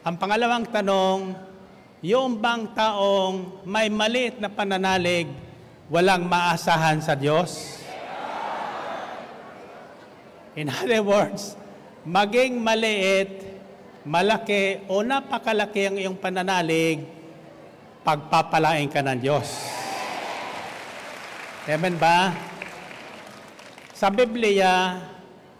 Ang 0.03 0.15
pangalawang 0.19 0.67
tanong, 0.67 1.31
yung 2.03 2.35
bang 2.35 2.67
taong 2.75 3.63
may 3.63 3.87
maliit 3.87 4.43
na 4.43 4.51
pananalig, 4.51 5.44
walang 5.89 6.25
maasahan 6.25 7.01
sa 7.01 7.13
Diyos? 7.13 7.81
In 10.55 10.71
other 10.71 11.03
words, 11.03 11.59
maging 12.07 12.57
maliit, 12.63 13.43
malaki 14.07 14.87
o 14.87 15.03
napakalaki 15.03 15.91
ang 15.91 15.97
iyong 15.99 16.17
pananalig, 16.17 17.03
pagpapalain 18.07 18.87
ka 18.87 19.03
ng 19.03 19.19
Diyos. 19.19 19.67
Amen 21.67 21.97
ba? 21.99 22.31
Sa 23.91 24.07
Biblia, 24.13 25.01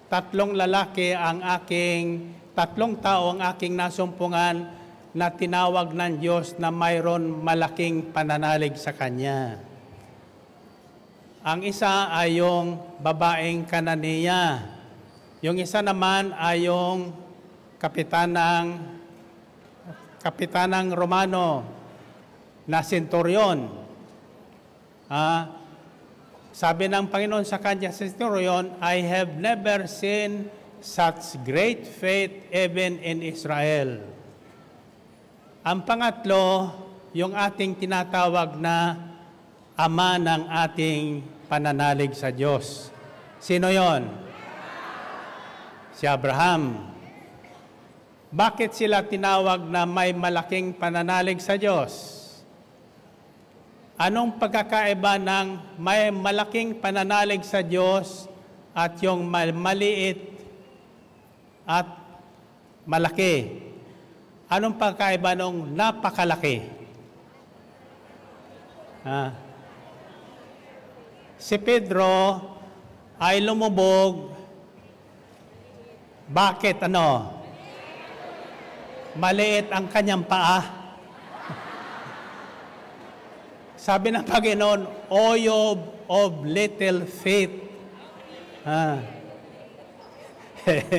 tatlong 0.07 0.55
lalaki 0.55 1.11
ang 1.11 1.43
aking, 1.43 2.31
tatlong 2.55 2.95
tao 3.01 3.35
ang 3.35 3.41
aking 3.41 3.75
nasumpungan 3.75 4.69
na 5.15 5.27
tinawag 5.31 5.91
ng 5.91 6.23
Diyos 6.23 6.55
na 6.55 6.71
mayroon 6.71 7.41
malaking 7.43 8.15
pananalig 8.15 8.77
sa 8.79 8.93
Kanya. 8.95 9.74
Ang 11.45 11.61
isa 11.61 12.09
ay 12.09 12.41
yung 12.41 12.97
babaeng 13.05 13.69
Kananiya. 13.69 14.65
Yung 15.45 15.61
isa 15.61 15.77
naman 15.85 16.33
ay 16.33 16.65
yung 16.65 17.13
kapitanang 17.77 18.81
kapitanang 20.25 20.89
Romano 20.89 21.61
na 22.65 22.81
senturyon. 22.81 23.69
Ah, 25.05 25.53
sabi 26.49 26.89
ng 26.89 27.13
Panginoon 27.13 27.45
sa 27.45 27.61
kanya 27.61 27.93
sa 27.93 28.09
I 28.81 29.05
have 29.05 29.37
never 29.37 29.85
seen 29.85 30.49
such 30.81 31.37
great 31.45 31.85
faith 31.85 32.49
even 32.49 32.97
in 33.05 33.21
Israel. 33.21 34.01
Ang 35.61 35.85
pangatlo, 35.85 36.73
yung 37.13 37.37
ating 37.37 37.77
tinatawag 37.77 38.57
na 38.57 38.97
ama 39.77 40.17
ng 40.17 40.49
ating 40.49 41.34
pananalig 41.45 42.17
sa 42.17 42.33
Diyos. 42.33 42.89
Sino 43.37 43.69
yon? 43.69 44.09
Si 45.93 46.09
Abraham. 46.09 46.91
Bakit 48.33 48.75
sila 48.75 49.05
tinawag 49.05 49.63
na 49.69 49.87
may 49.87 50.11
malaking 50.11 50.75
pananalig 50.75 51.39
sa 51.39 51.55
Diyos? 51.55 52.19
Anong 53.95 54.35
pagkakaiba 54.35 55.15
ng 55.15 55.79
may 55.79 56.11
malaking 56.11 56.75
pananalig 56.83 57.47
sa 57.47 57.63
Diyos 57.63 58.27
at 58.75 58.99
yung 58.99 59.23
mal- 59.23 59.55
maliit 59.55 60.35
at 61.63 61.87
malaki? 62.83 63.63
Anong 64.51 64.75
pagkaiba 64.75 65.31
nung 65.31 65.71
napakalaki? 65.71 66.59
Ah. 69.05 69.44
Si 71.35 71.59
Pedro 71.59 72.39
ay 73.19 73.43
lumubog 73.43 74.35
Bakit 76.25 76.89
ano? 76.89 77.37
Maliit 79.15 79.69
ang 79.69 79.85
kanyang 79.87 80.25
paa. 80.25 80.57
Sabi 83.85 84.09
ng 84.09 84.25
Panginoon, 84.25 84.81
O 85.13 85.37
of, 85.37 85.77
of 86.09 86.41
little 86.43 87.05
faith. 87.05 87.53
Ah. 88.65 88.97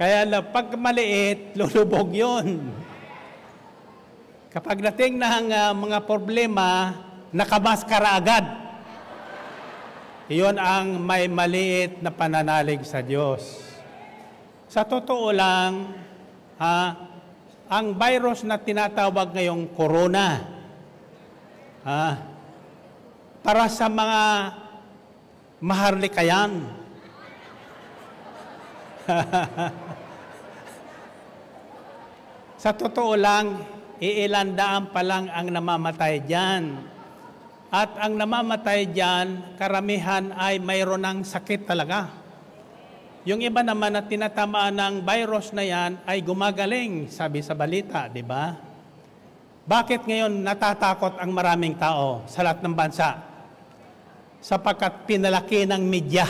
Kaya 0.00 0.24
na 0.24 0.40
pag 0.40 0.72
maliit, 0.80 1.52
lulubog 1.52 2.16
yon. 2.16 2.72
Kapag 4.48 4.80
nating 4.80 5.20
ng 5.20 5.52
uh, 5.52 5.76
mga 5.76 6.08
problema, 6.08 6.96
nakamaskara 7.36 8.16
agad. 8.16 8.48
Iyon 10.32 10.56
ang 10.56 10.96
may 11.04 11.28
maliit 11.28 12.00
na 12.00 12.08
pananalig 12.08 12.80
sa 12.88 13.04
Diyos. 13.04 13.44
Sa 14.72 14.88
totoo 14.88 15.36
lang, 15.36 15.92
ha, 16.56 16.96
ang 17.68 17.92
virus 17.92 18.40
na 18.40 18.56
tinatawag 18.56 19.36
ngayong 19.36 19.68
corona, 19.76 20.48
ha, 21.84 22.16
para 23.44 23.68
sa 23.68 23.92
mga 23.92 24.48
maharlikayan, 25.60 26.72
sa 32.64 32.72
totoo 32.72 33.12
lang, 33.12 33.76
iilandaan 33.98 34.94
pa 34.94 35.02
lang 35.02 35.30
ang 35.30 35.50
namamatay 35.50 36.22
diyan. 36.22 36.64
At 37.68 38.00
ang 38.00 38.16
namamatay 38.16 38.88
diyan, 38.88 39.58
karamihan 39.60 40.32
ay 40.32 40.56
mayroon 40.56 41.04
ng 41.04 41.18
sakit 41.20 41.68
talaga. 41.68 42.08
Yung 43.28 43.44
iba 43.44 43.60
naman 43.60 43.92
na 43.92 44.00
tinatamaan 44.00 44.72
ng 44.72 44.94
virus 45.04 45.52
na 45.52 45.60
yan 45.60 46.00
ay 46.08 46.24
gumagaling, 46.24 47.12
sabi 47.12 47.44
sa 47.44 47.52
balita, 47.52 48.08
di 48.08 48.24
ba? 48.24 48.56
Bakit 49.68 50.08
ngayon 50.08 50.32
natatakot 50.40 51.20
ang 51.20 51.28
maraming 51.28 51.76
tao 51.76 52.24
sa 52.24 52.40
lahat 52.40 52.64
ng 52.64 52.72
bansa? 52.72 53.20
Sapagkat 54.40 55.04
pinalaki 55.04 55.68
ng 55.68 55.82
media. 55.84 56.24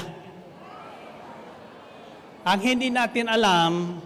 Ang 2.42 2.60
hindi 2.66 2.90
natin 2.90 3.30
alam, 3.30 4.02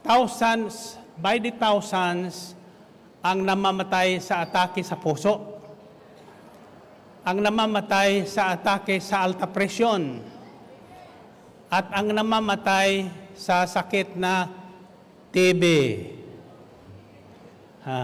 thousands, 0.00 0.96
by 1.18 1.42
the 1.42 1.50
thousands, 1.50 2.54
ang 3.18 3.42
namamatay 3.42 4.22
sa 4.22 4.46
atake 4.46 4.80
sa 4.86 4.94
puso. 4.94 5.58
Ang 7.26 7.42
namamatay 7.44 8.24
sa 8.24 8.54
atake 8.54 9.02
sa 9.02 9.26
alta 9.26 9.44
presyon. 9.50 10.22
At 11.68 11.92
ang 11.92 12.14
namamatay 12.14 13.10
sa 13.36 13.68
sakit 13.68 14.16
na 14.16 14.48
TB. 15.34 15.64
Ha. 17.84 18.00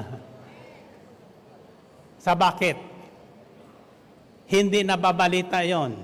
Sa 2.21 2.37
bakit? 2.37 2.77
Hindi 4.45 4.85
nababalita 4.85 5.65
yon. 5.65 5.97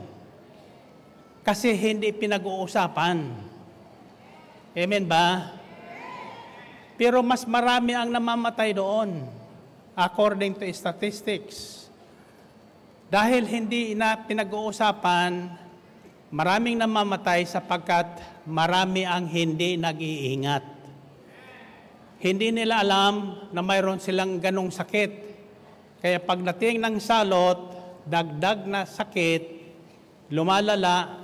Kasi 1.44 1.76
hindi 1.76 2.08
pinag-uusapan. 2.14 3.18
Amen 4.72 5.04
ba? 5.04 5.59
Pero 7.00 7.24
mas 7.24 7.48
marami 7.48 7.96
ang 7.96 8.12
namamatay 8.12 8.76
doon, 8.76 9.24
according 9.96 10.52
to 10.52 10.68
statistics. 10.68 11.88
Dahil 13.08 13.48
hindi 13.48 13.96
na 13.96 14.20
pinag-uusapan, 14.20 15.48
maraming 16.28 16.76
namamatay 16.76 17.48
sapagkat 17.48 18.20
marami 18.44 19.08
ang 19.08 19.24
hindi 19.24 19.80
nag-iingat. 19.80 20.60
Hindi 22.20 22.52
nila 22.52 22.84
alam 22.84 23.48
na 23.48 23.64
mayroon 23.64 23.96
silang 23.96 24.36
ganong 24.36 24.68
sakit. 24.68 25.10
Kaya 26.04 26.20
pagdating 26.20 26.84
ng 26.84 27.00
salot, 27.00 27.80
dagdag 28.04 28.68
na 28.68 28.84
sakit, 28.84 29.42
lumalala 30.28 31.16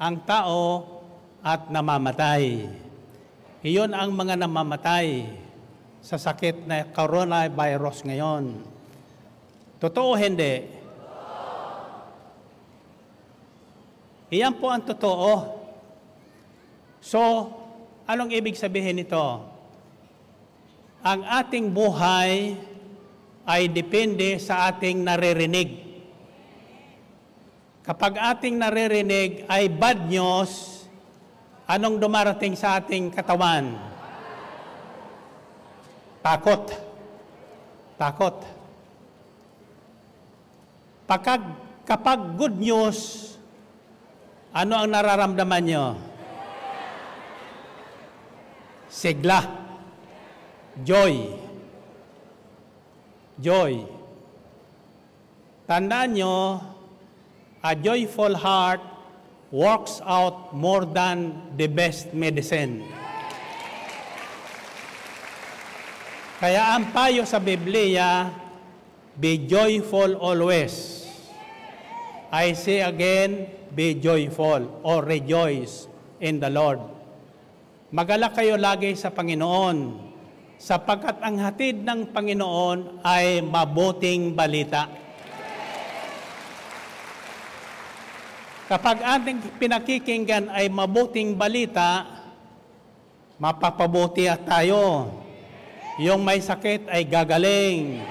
ang 0.00 0.24
tao 0.24 0.88
at 1.44 1.68
namamatay. 1.68 2.85
Iyon 3.66 3.98
ang 3.98 4.14
mga 4.14 4.38
namamatay 4.38 5.26
sa 5.98 6.14
sakit 6.14 6.70
na 6.70 6.86
coronavirus 6.86 8.06
ngayon. 8.06 8.62
Totoo 9.82 10.14
hindi? 10.14 10.70
Iyan 14.30 14.54
po 14.62 14.70
ang 14.70 14.86
totoo. 14.86 15.58
So, 17.02 17.18
anong 18.06 18.30
ibig 18.38 18.54
sabihin 18.54 19.02
nito? 19.02 19.42
Ang 21.02 21.26
ating 21.26 21.66
buhay 21.66 22.54
ay 23.42 23.66
depende 23.66 24.38
sa 24.38 24.70
ating 24.70 25.02
naririnig. 25.02 25.74
Kapag 27.82 28.14
ating 28.14 28.62
naririnig 28.62 29.42
ay 29.50 29.66
bad 29.66 30.06
news, 30.06 30.75
anong 31.66 31.98
dumarating 31.98 32.54
sa 32.54 32.78
ating 32.78 33.10
katawan? 33.10 33.74
Takot. 36.22 36.62
Takot. 37.98 38.36
Pagka, 41.06 41.38
kapag 41.86 42.34
good 42.34 42.58
news, 42.58 43.30
ano 44.50 44.74
ang 44.82 44.90
nararamdaman 44.90 45.62
nyo? 45.62 45.86
Sigla. 48.90 49.42
Joy. 50.82 51.30
Joy. 53.38 53.86
Tandaan 55.66 56.10
nyo, 56.14 56.62
a 57.62 57.74
joyful 57.74 58.38
heart 58.38 58.95
works 59.56 60.04
out 60.04 60.52
more 60.52 60.84
than 60.84 61.32
the 61.56 61.64
best 61.64 62.12
medicine. 62.12 62.84
Kaya 66.36 66.76
ang 66.76 66.92
payo 66.92 67.24
sa 67.24 67.40
Biblia, 67.40 68.28
be 69.16 69.48
joyful 69.48 70.20
always. 70.20 71.08
I 72.28 72.52
say 72.52 72.84
again, 72.84 73.48
be 73.72 73.96
joyful 73.96 74.84
or 74.84 75.00
rejoice 75.00 75.88
in 76.20 76.36
the 76.36 76.52
Lord. 76.52 76.76
Magalak 77.88 78.36
kayo 78.36 78.60
lagi 78.60 78.92
sa 78.92 79.08
Panginoon 79.08 80.04
sapagkat 80.60 81.16
ang 81.24 81.40
hatid 81.40 81.80
ng 81.80 82.12
Panginoon 82.12 83.00
ay 83.00 83.40
mabuting 83.40 84.36
balita. 84.36 85.05
Kapag 88.66 88.98
ating 88.98 89.62
pinakikinggan 89.62 90.50
ay 90.50 90.66
mabuting 90.66 91.38
balita, 91.38 92.02
mapapabuti 93.38 94.26
tayo. 94.42 95.06
Yung 96.02 96.26
may 96.26 96.42
sakit 96.42 96.90
ay 96.90 97.06
gagaling. 97.06 98.02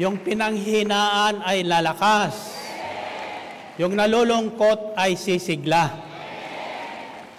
Yung 0.00 0.16
pinanghinaan 0.24 1.44
ay 1.44 1.68
lalakas. 1.68 2.56
Yung 3.76 3.92
nalulungkot 3.92 4.96
ay 4.96 5.20
sisigla. 5.20 5.92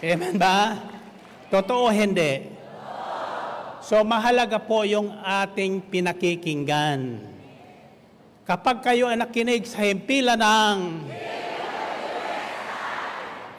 Amen 0.05 0.37
ba? 0.37 0.85
Totoo 1.49 1.89
hindi? 1.89 2.45
So 3.81 4.05
mahalaga 4.05 4.61
po 4.61 4.85
yung 4.85 5.09
ating 5.17 5.81
pinakikinggan. 5.89 7.25
Kapag 8.45 8.85
kayo 8.85 9.09
ay 9.09 9.17
nakinig 9.17 9.65
sa 9.65 9.81
himpilan 9.81 10.37
ng 10.37 10.77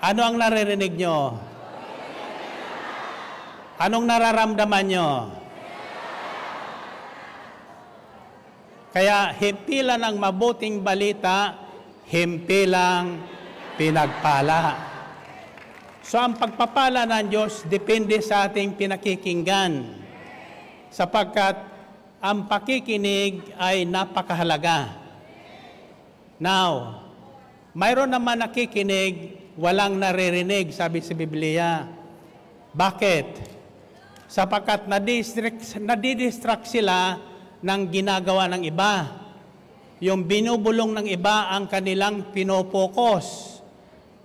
ano 0.03 0.21
ang 0.27 0.35
naririnig 0.35 0.99
nyo? 0.99 1.39
Anong 3.79 4.05
nararamdaman 4.07 4.85
nyo? 4.91 5.09
Kaya 8.93 9.33
himpilan 9.33 10.03
ng 10.03 10.17
mabuting 10.19 10.83
balita, 10.83 11.55
himpilang 12.11 13.25
pinagpala. 13.79 14.91
So 16.03 16.19
ang 16.19 16.37
pagpapala 16.37 17.07
ng 17.09 17.27
Diyos 17.31 17.65
depende 17.71 18.19
sa 18.21 18.51
ating 18.51 18.75
pinakikinggan 18.77 20.03
sapagkat 20.93 21.57
ang 22.23 22.51
pakikinig 22.51 23.55
ay 23.57 23.89
napakahalaga. 23.89 24.99
Now, 26.43 27.01
mayroon 27.73 28.11
naman 28.13 28.45
nakikinig, 28.45 29.42
walang 29.57 30.01
naririnig, 30.01 30.73
sabi 30.73 31.05
sa 31.05 31.13
Biblia. 31.13 31.85
Bakit? 32.73 33.27
Sapagkat 34.33 34.89
nadidistract, 34.89 36.65
sila 36.65 37.21
ng 37.61 37.81
ginagawa 37.93 38.49
ng 38.49 38.63
iba. 38.65 39.21
yung 40.03 40.27
binubulong 40.27 40.99
ng 40.99 41.07
iba 41.15 41.47
ang 41.55 41.71
kanilang 41.71 42.35
pinopokus. 42.35 43.63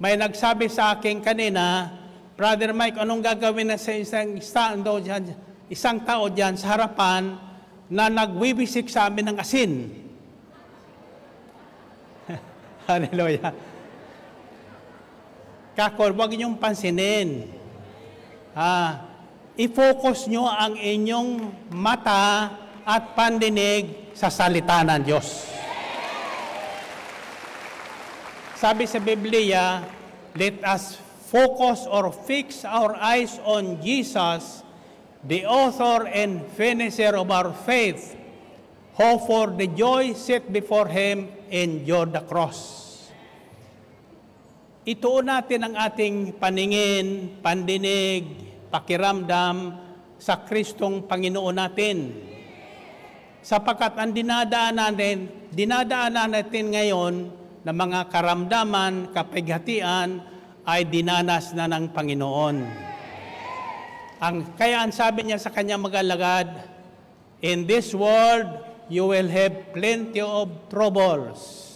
May 0.01 0.17
nagsabi 0.17 0.73
sa 0.73 0.97
akin 0.97 1.21
kanina, 1.21 1.93
Brother 2.33 2.73
Mike, 2.73 2.97
anong 2.97 3.21
gagawin 3.21 3.69
na 3.69 3.77
sa 3.77 3.93
isang, 3.93 4.41
isang, 4.41 4.81
isang 5.69 6.01
tao 6.01 6.33
dyan 6.33 6.57
sa 6.57 6.73
harapan 6.73 7.37
na 7.93 8.09
nagwiwisik 8.09 8.89
sa 8.89 9.05
amin 9.05 9.29
ng 9.29 9.37
asin? 9.37 9.71
Hallelujah. 12.89 13.53
Kakor, 15.77 16.09
huwag 16.09 16.33
niyong 16.33 16.57
pansinin. 16.57 17.53
Ah, 18.57 19.13
i-focus 19.53 20.25
nyo 20.25 20.49
ang 20.49 20.73
inyong 20.73 21.53
mata 21.69 22.49
at 22.81 23.13
pandinig 23.13 24.09
sa 24.17 24.33
salita 24.33 24.81
ng 24.81 25.05
Diyos. 25.05 25.45
Sabi 28.57 28.89
sa 28.89 28.97
Biblia, 28.97 29.85
let 30.33 30.57
us 30.65 30.97
focus 31.29 31.85
or 31.85 32.09
fix 32.09 32.65
our 32.65 32.97
eyes 32.97 33.37
on 33.45 33.77
Jesus, 33.77 34.65
the 35.29 35.45
author 35.45 36.09
and 36.09 36.41
finisher 36.57 37.13
of 37.13 37.29
our 37.29 37.53
faith, 37.53 38.17
who 38.97 39.21
for 39.29 39.53
the 39.53 39.69
joy 39.69 40.17
set 40.17 40.49
before 40.49 40.89
Him 40.89 41.29
endured 41.53 42.17
the 42.17 42.25
cross. 42.25 42.86
Ituon 44.87 45.27
natin 45.27 45.67
ang 45.67 45.75
ating 45.75 46.39
paningin, 46.39 47.35
pandinig, 47.43 48.23
pakiramdam 48.71 49.75
sa 50.15 50.47
Kristong 50.47 51.03
Panginoon 51.03 51.51
natin. 51.59 52.15
Sapagkat 53.43 53.99
ang 53.99 54.15
dinadaanan 54.15 54.95
natin, 54.95 55.27
dinadaanan 55.51 56.31
natin 56.31 56.65
ngayon 56.71 57.15
na 57.67 57.75
mga 57.75 58.07
karamdaman, 58.07 59.11
kapighatian 59.11 60.23
ay 60.63 60.87
dinanas 60.87 61.51
na 61.51 61.67
ng 61.67 61.91
Panginoon. 61.91 62.57
Ang, 64.23 64.55
kaya 64.55 64.87
ang 64.87 64.95
sabi 64.95 65.27
niya 65.27 65.35
sa 65.35 65.51
kanyang 65.51 65.83
magalagad, 65.83 66.47
In 67.43 67.67
this 67.67 67.91
world, 67.91 68.63
you 68.87 69.11
will 69.11 69.27
have 69.27 69.75
plenty 69.75 70.23
of 70.23 70.47
troubles. 70.71 71.75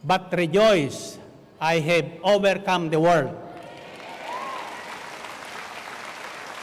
But 0.00 0.32
rejoice, 0.32 1.20
I 1.56 1.80
have 1.80 2.08
overcome 2.20 2.92
the 2.92 3.00
world. 3.00 3.32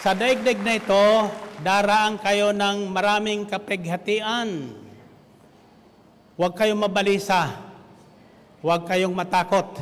Sa 0.06 0.14
daigdig 0.14 0.62
na 0.62 0.78
ito, 0.78 1.32
daraan 1.64 2.20
kayo 2.20 2.52
ng 2.54 2.92
maraming 2.92 3.48
kapighatian. 3.48 4.76
Huwag 6.36 6.54
kayong 6.60 6.84
mabalisa. 6.84 7.56
Huwag 8.60 8.84
kayong 8.86 9.16
matakot. 9.16 9.80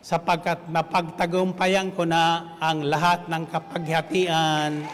Sapagkat 0.00 0.66
napagtagumpayan 0.72 1.92
ko 1.92 2.08
na 2.08 2.56
ang 2.56 2.88
lahat 2.88 3.28
ng 3.28 3.44
kapaghatian, 3.52 4.88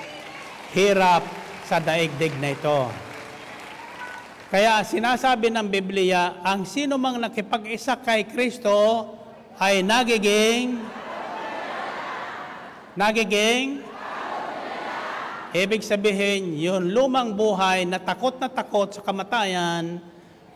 hirap 0.75 1.23
sa 1.63 1.79
daigdig 1.79 2.35
na 2.43 2.59
ito. 2.59 3.06
Kaya 4.57 4.81
sinasabi 4.81 5.53
ng 5.53 5.69
Biblia, 5.69 6.41
ang 6.41 6.65
sino 6.65 6.97
mang 6.97 7.21
nakipag-isa 7.21 7.93
kay 8.01 8.25
Kristo 8.25 8.73
ay 9.61 9.85
nagiging 9.85 10.81
nagiging 12.97 13.85
Ibig 15.53 15.85
sabihin, 15.85 16.57
yun 16.57 16.89
lumang 16.89 17.37
buhay 17.37 17.85
na 17.85 18.01
takot 18.01 18.33
na 18.41 18.49
takot 18.49 18.89
sa 18.97 19.05
kamatayan, 19.05 20.01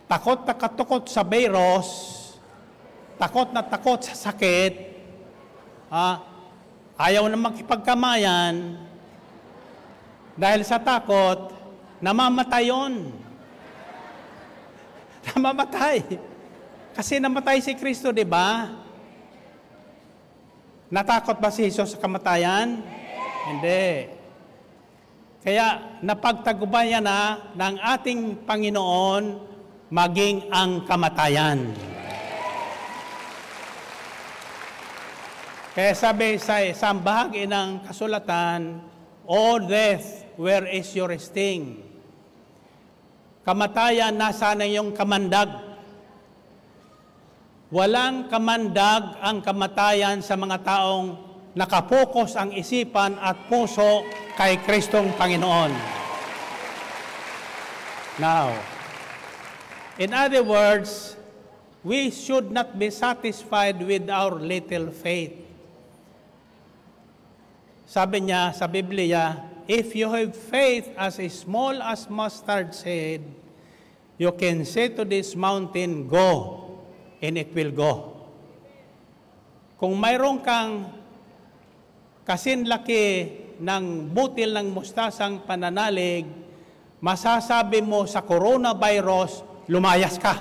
takot 0.09 0.49
na 0.49 0.57
katukot 0.57 1.05
sa 1.05 1.21
virus, 1.21 1.89
takot 3.21 3.53
na 3.53 3.61
takot 3.61 4.01
sa 4.01 4.17
sakit, 4.17 4.97
ah, 5.93 6.25
ayaw 6.97 7.29
na 7.29 7.37
makipagkamayan, 7.37 8.81
dahil 10.41 10.65
sa 10.65 10.81
takot, 10.81 11.53
namamatay 12.01 12.73
yun. 12.73 13.20
Namamatay. 15.35 16.18
Kasi 16.95 17.22
namatay 17.22 17.62
si 17.62 17.72
Kristo, 17.78 18.11
di 18.11 18.26
ba? 18.26 18.70
Natakot 20.91 21.39
ba 21.39 21.55
si 21.55 21.70
Jesus 21.70 21.95
sa 21.95 21.99
kamatayan? 22.03 22.83
Hindi. 23.47 24.11
Kaya 25.41 25.99
napagtagubayan 26.05 27.01
na 27.01 27.51
ng 27.57 27.76
ating 27.81 28.45
Panginoon 28.45 29.24
maging 29.89 30.51
ang 30.53 30.85
kamatayan. 30.85 31.70
Kaya 35.70 35.95
sabi 35.95 36.37
sa 36.37 36.61
isang 36.61 37.01
bahagi 37.01 37.47
ng 37.47 37.87
kasulatan, 37.87 38.83
O 39.24 39.62
death, 39.62 40.26
where 40.35 40.66
is 40.66 40.91
your 40.93 41.14
sting? 41.16 41.89
Kamatayan, 43.41 44.12
nasa 44.20 44.53
na 44.53 44.68
yung 44.68 44.93
kamandag? 44.93 45.49
Walang 47.72 48.28
kamandag 48.28 49.16
ang 49.24 49.41
kamatayan 49.41 50.20
sa 50.20 50.36
mga 50.36 50.61
taong 50.61 51.16
nakapokus 51.57 52.36
ang 52.36 52.53
isipan 52.53 53.16
at 53.16 53.49
puso 53.49 54.05
kay 54.36 54.61
Kristong 54.61 55.16
Panginoon. 55.16 55.72
Now, 58.20 58.53
in 59.97 60.12
other 60.12 60.45
words, 60.45 61.16
we 61.80 62.12
should 62.12 62.53
not 62.53 62.76
be 62.76 62.93
satisfied 62.93 63.80
with 63.80 64.12
our 64.12 64.36
little 64.36 64.93
faith. 64.93 65.32
Sabi 67.88 68.28
niya 68.28 68.53
sa 68.53 68.68
Biblia, 68.68 69.50
if 69.71 69.95
you 69.95 70.11
have 70.11 70.35
faith 70.35 70.91
as 70.99 71.23
small 71.31 71.79
as 71.79 72.11
mustard 72.11 72.75
seed, 72.75 73.23
you 74.18 74.35
can 74.35 74.66
say 74.66 74.91
to 74.91 75.07
this 75.07 75.39
mountain, 75.39 76.11
go, 76.11 76.66
and 77.23 77.39
it 77.39 77.55
will 77.55 77.71
go. 77.71 77.93
Kung 79.79 79.95
mayroon 79.95 80.43
kang 80.43 80.91
kasinlaki 82.27 83.31
ng 83.62 84.11
butil 84.11 84.59
ng 84.59 84.75
mustasang 84.75 85.47
pananalig, 85.47 86.27
masasabi 86.99 87.79
mo 87.79 88.11
sa 88.11 88.27
coronavirus, 88.27 89.47
lumayas 89.71 90.18
ka. 90.18 90.35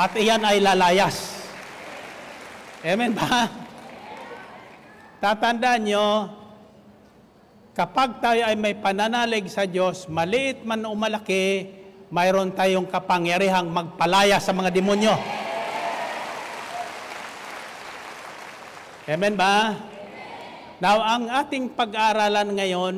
At 0.00 0.16
iyan 0.16 0.40
ay 0.48 0.64
lalayas. 0.64 1.44
Amen 2.80 3.12
ba? 3.12 3.52
Tatandaan 5.20 5.84
nyo, 5.84 6.41
kapag 7.72 8.20
tayo 8.20 8.44
ay 8.44 8.56
may 8.56 8.76
pananalig 8.76 9.48
sa 9.48 9.64
Diyos, 9.64 10.04
maliit 10.08 10.64
man 10.64 10.84
o 10.84 10.92
malaki, 10.92 11.68
mayroon 12.12 12.52
tayong 12.52 12.84
kapangyarihang 12.84 13.72
magpalaya 13.72 14.36
sa 14.36 14.52
mga 14.52 14.68
demonyo. 14.68 15.16
Amen 19.08 19.34
ba? 19.34 19.74
Now, 20.78 21.00
ang 21.02 21.26
ating 21.32 21.72
pag-aaralan 21.72 22.54
ngayon, 22.54 22.94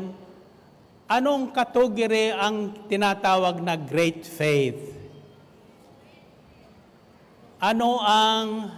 anong 1.09 1.55
katugiri 1.55 2.35
ang 2.35 2.89
tinatawag 2.91 3.63
na 3.63 3.79
great 3.79 4.27
faith? 4.27 4.93
Ano 7.63 8.03
ang 8.05 8.69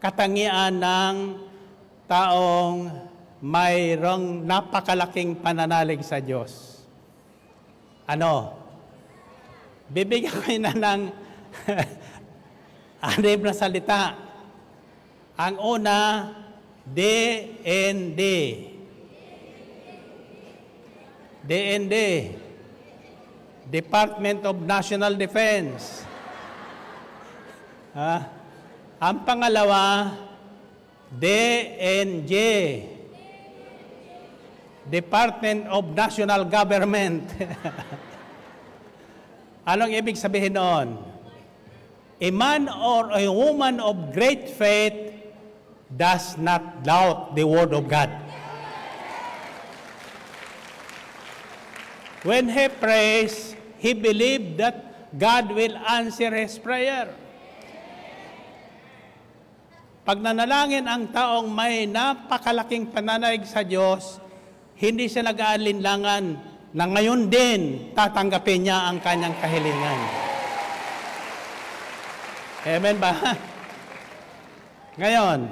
katangian 0.00 0.80
ng 0.80 1.16
taong 2.08 3.11
mayroong 3.42 4.46
napakalaking 4.46 5.34
pananalig 5.42 6.06
sa 6.06 6.22
Diyos? 6.22 6.78
Ano? 8.06 8.54
Bibigyan 9.90 10.30
ko 10.30 10.46
na 10.62 10.72
ng 10.72 11.02
anim 13.18 13.40
na 13.42 13.52
salita. 13.52 14.14
Ang 15.34 15.58
una, 15.58 15.98
DND. 16.86 18.22
DND. 21.42 21.96
Department 23.66 24.46
of 24.46 24.56
National 24.62 25.18
Defense. 25.18 26.06
Ah, 27.92 28.28
ang 29.02 29.26
pangalawa, 29.26 30.14
DNJ. 31.10 32.34
Department 34.90 35.66
of 35.70 35.94
National 35.94 36.44
Government. 36.44 37.22
Anong 39.70 39.94
ibig 39.94 40.18
sabihin 40.18 40.58
noon? 40.58 40.98
A 42.22 42.30
man 42.30 42.70
or 42.70 43.10
a 43.14 43.30
woman 43.30 43.78
of 43.78 44.14
great 44.14 44.50
faith 44.50 45.10
does 45.90 46.38
not 46.38 46.82
doubt 46.82 47.34
the 47.34 47.46
Word 47.46 47.74
of 47.74 47.86
God. 47.86 48.10
When 52.22 52.46
he 52.46 52.70
prays, 52.70 53.58
he 53.82 53.94
believed 53.94 54.62
that 54.62 55.10
God 55.18 55.50
will 55.50 55.74
answer 55.82 56.30
his 56.30 56.54
prayer. 56.58 57.10
Pag 60.02 60.18
nanalangin 60.18 60.86
ang 60.86 61.10
taong 61.10 61.50
may 61.50 61.86
napakalaking 61.86 62.90
pananalig 62.90 63.46
sa 63.46 63.62
Diyos, 63.62 64.18
hindi 64.82 65.06
siya 65.06 65.30
nag-aalinlangan 65.30 66.24
na 66.74 66.84
ngayon 66.90 67.30
din 67.30 67.94
tatanggapin 67.94 68.66
niya 68.66 68.90
ang 68.90 68.98
kanyang 68.98 69.38
kahilingan. 69.38 70.00
Amen 72.66 72.98
ba? 72.98 73.14
Ngayon, 75.00 75.48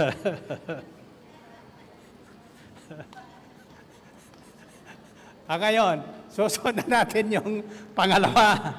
ah, 5.50 5.58
ngayon, 5.60 6.00
susunod 6.32 6.86
natin 6.88 7.28
yung 7.30 7.62
pangalawa. 7.94 8.74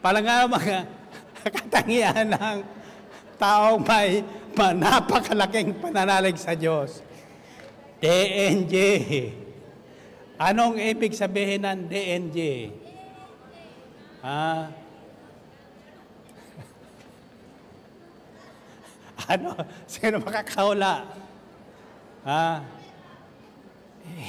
Pangalawa, 0.00 0.46
mga 0.46 0.86
katangian 1.58 2.30
ng 2.32 2.62
taong 3.36 3.84
may 3.84 4.24
ma- 4.54 4.76
napakalaking 4.76 5.74
pananalig 5.80 6.36
sa 6.38 6.54
Diyos. 6.54 7.02
DNJ. 8.00 8.76
Anong 10.40 10.80
ibig 10.80 11.12
sabihin 11.12 11.68
ng 11.68 11.84
DNJ? 11.84 12.72
Ah, 14.24 14.72
ano? 19.36 19.52
Sino 19.84 20.16
makakaula? 20.24 21.04
Ah, 22.24 22.64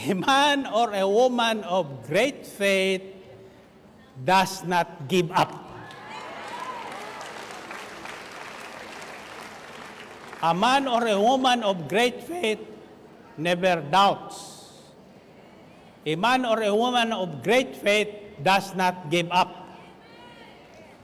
a 0.08 0.14
man 0.16 0.68
or 0.68 0.92
a 0.92 1.08
woman 1.08 1.64
of 1.64 1.88
great 2.08 2.44
faith 2.44 3.04
does 4.20 4.64
not 4.68 5.08
give 5.08 5.32
up. 5.32 5.52
A 10.44 10.54
man 10.54 10.88
or 10.88 11.06
a 11.08 11.20
woman 11.20 11.64
of 11.64 11.88
great 11.88 12.24
faith 12.24 12.71
never 13.42 13.82
doubts. 13.82 14.62
A 16.06 16.14
man 16.14 16.46
or 16.46 16.62
a 16.62 16.74
woman 16.74 17.10
of 17.10 17.42
great 17.42 17.74
faith 17.74 18.38
does 18.38 18.74
not 18.78 19.10
give 19.10 19.30
up. 19.34 19.62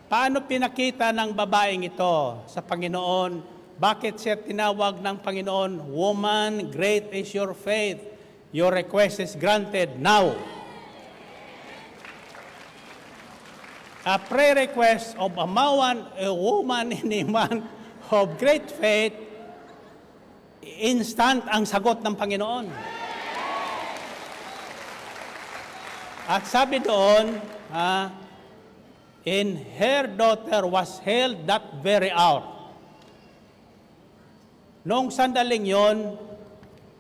Paano 0.08 0.40
pinakita 0.46 1.12
ng 1.12 1.36
babaeng 1.36 1.84
ito 1.84 2.46
sa 2.48 2.64
Panginoon? 2.64 3.44
Bakit 3.78 4.16
siya 4.18 4.40
tinawag 4.40 5.04
ng 5.04 5.18
Panginoon, 5.22 5.92
Woman, 5.94 6.72
great 6.72 7.12
is 7.14 7.30
your 7.36 7.54
faith. 7.54 8.02
Your 8.56 8.72
request 8.72 9.20
is 9.20 9.36
granted 9.36 10.00
now. 10.00 10.34
A 14.08 14.16
prayer 14.16 14.56
request 14.56 15.20
of 15.20 15.36
a 15.36 15.44
man, 15.44 16.08
a 16.16 16.32
woman, 16.32 16.96
and 16.98 17.12
a 17.12 17.24
man 17.28 17.56
of 18.08 18.40
great 18.40 18.72
faith, 18.72 19.27
instant 20.82 21.46
ang 21.48 21.64
sagot 21.64 22.04
ng 22.04 22.16
Panginoon. 22.16 22.68
At 26.28 26.44
sabi 26.44 26.84
doon, 26.84 27.40
ah, 27.72 28.12
in 29.24 29.56
her 29.80 30.12
daughter 30.12 30.68
was 30.68 31.00
held 31.00 31.48
that 31.48 31.80
very 31.80 32.12
hour. 32.12 32.44
Noong 34.84 35.08
sandaling 35.08 35.68
yon, 35.68 36.20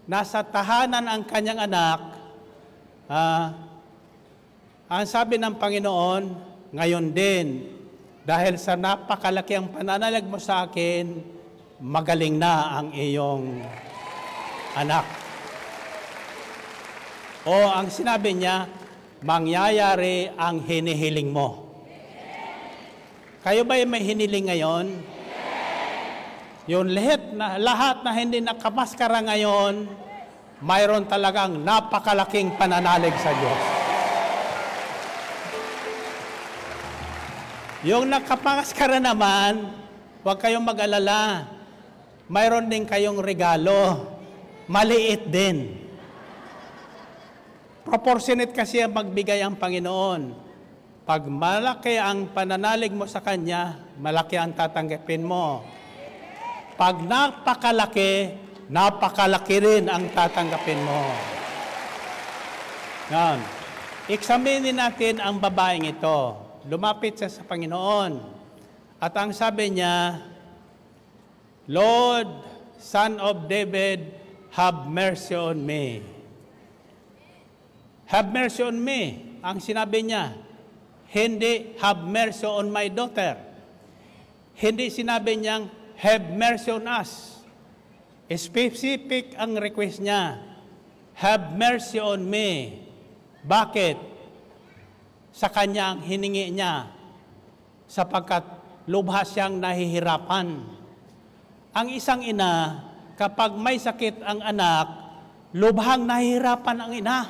nasa 0.07 0.43
tahanan 0.43 1.07
ang 1.07 1.28
kanyang 1.28 1.68
anak, 1.68 1.99
ah, 3.11 3.51
ang 4.88 5.03
sabi 5.03 5.36
ng 5.36 5.55
Panginoon, 5.59 6.24
ngayon 6.72 7.11
din, 7.11 7.68
dahil 8.24 8.59
sa 8.59 8.76
napakalaki 8.76 9.55
ang 9.55 9.72
pananalag 9.72 10.24
mo 10.24 10.39
sa 10.39 10.68
akin, 10.68 11.20
magaling 11.78 12.41
na 12.41 12.82
ang 12.82 12.89
iyong 12.89 13.61
anak. 14.73 15.05
O 17.45 17.53
ang 17.53 17.88
sinabi 17.93 18.34
niya, 18.34 18.65
mangyayari 19.21 20.34
ang 20.36 20.61
hinihiling 20.65 21.30
mo. 21.30 21.69
Kayo 23.45 23.63
ba 23.63 23.80
may 23.86 24.03
hiniling 24.03 24.51
ngayon? 24.51 24.86
Yung 26.67 26.91
lahat 26.91 27.32
na, 27.32 27.55
lahat 27.55 28.03
na 28.03 28.11
hindi 28.11 28.43
nakamaskara 28.43 29.23
ngayon, 29.23 29.88
mayroon 30.59 31.07
talagang 31.07 31.55
napakalaking 31.63 32.51
pananalig 32.59 33.15
sa 33.23 33.32
Diyos. 33.32 33.61
Yung 37.88 38.11
nakapamaskara 38.11 38.99
naman, 38.99 39.71
huwag 40.28 40.43
kayong 40.43 40.67
mag-alala. 40.67 41.57
Mayroon 42.28 42.67
din 42.67 42.84
kayong 42.84 43.23
regalo. 43.23 44.03
Maliit 44.67 45.32
din. 45.32 45.80
Proportionate 47.88 48.51
kasi 48.51 48.84
ang 48.84 48.91
magbigay 48.91 49.39
ang 49.39 49.55
Panginoon. 49.55 50.36
Pag 51.07 51.23
malaki 51.32 51.95
ang 51.95 52.28
pananalig 52.36 52.91
mo 52.91 53.07
sa 53.07 53.23
Kanya, 53.23 53.80
malaki 53.95 54.36
ang 54.36 54.51
tatanggapin 54.51 55.23
mo. 55.23 55.63
Pag 56.75 56.99
napakalaki, 56.99 58.36
napakalaki 58.67 59.55
rin 59.63 59.88
ang 59.88 60.11
tatanggapin 60.11 60.84
mo. 60.84 61.15
Yan. 63.07 63.39
Examinin 64.11 64.75
natin 64.75 65.23
ang 65.23 65.39
babaeng 65.39 65.88
ito. 65.88 66.43
Lumapit 66.67 67.23
siya 67.23 67.32
sa 67.32 67.47
Panginoon. 67.47 68.19
At 68.99 69.15
ang 69.15 69.32
sabi 69.32 69.71
niya, 69.71 70.19
Lord, 71.68 72.28
Son 72.80 73.20
of 73.20 73.51
David, 73.51 74.15
have 74.55 74.88
mercy 74.88 75.36
on 75.36 75.59
me. 75.61 76.01
Have 78.07 78.32
mercy 78.32 78.63
on 78.63 78.80
me. 78.80 79.36
Ang 79.43 79.59
sinabi 79.59 80.07
niya, 80.07 80.32
hindi 81.11 81.76
have 81.80 82.03
mercy 82.03 82.47
on 82.47 82.72
my 82.72 82.88
daughter. 82.88 83.36
Hindi 84.57 84.89
sinabi 84.89 85.38
niyang 85.38 85.70
have 85.99 86.34
mercy 86.34 86.72
on 86.74 86.88
us. 86.88 87.43
Specific 88.28 89.38
ang 89.39 89.55
request 89.55 90.03
niya. 90.03 90.41
Have 91.15 91.55
mercy 91.55 92.01
on 92.01 92.26
me. 92.26 92.82
Bakit? 93.45 93.95
Sa 95.32 95.47
kanya 95.47 95.93
ang 95.93 96.01
hiningi 96.01 96.49
niya 96.49 96.89
sapagkat 97.88 98.43
lubha 98.89 99.24
siyang 99.24 99.61
nahihirapan. 99.61 100.76
Ang 101.78 101.93
isang 101.93 102.25
ina, 102.25 102.82
kapag 103.13 103.53
may 103.53 103.78
sakit 103.78 104.25
ang 104.25 104.41
anak, 104.41 104.89
lubhang 105.53 106.09
nahihirapan 106.09 106.78
ang 106.82 106.89
ina. 106.89 107.30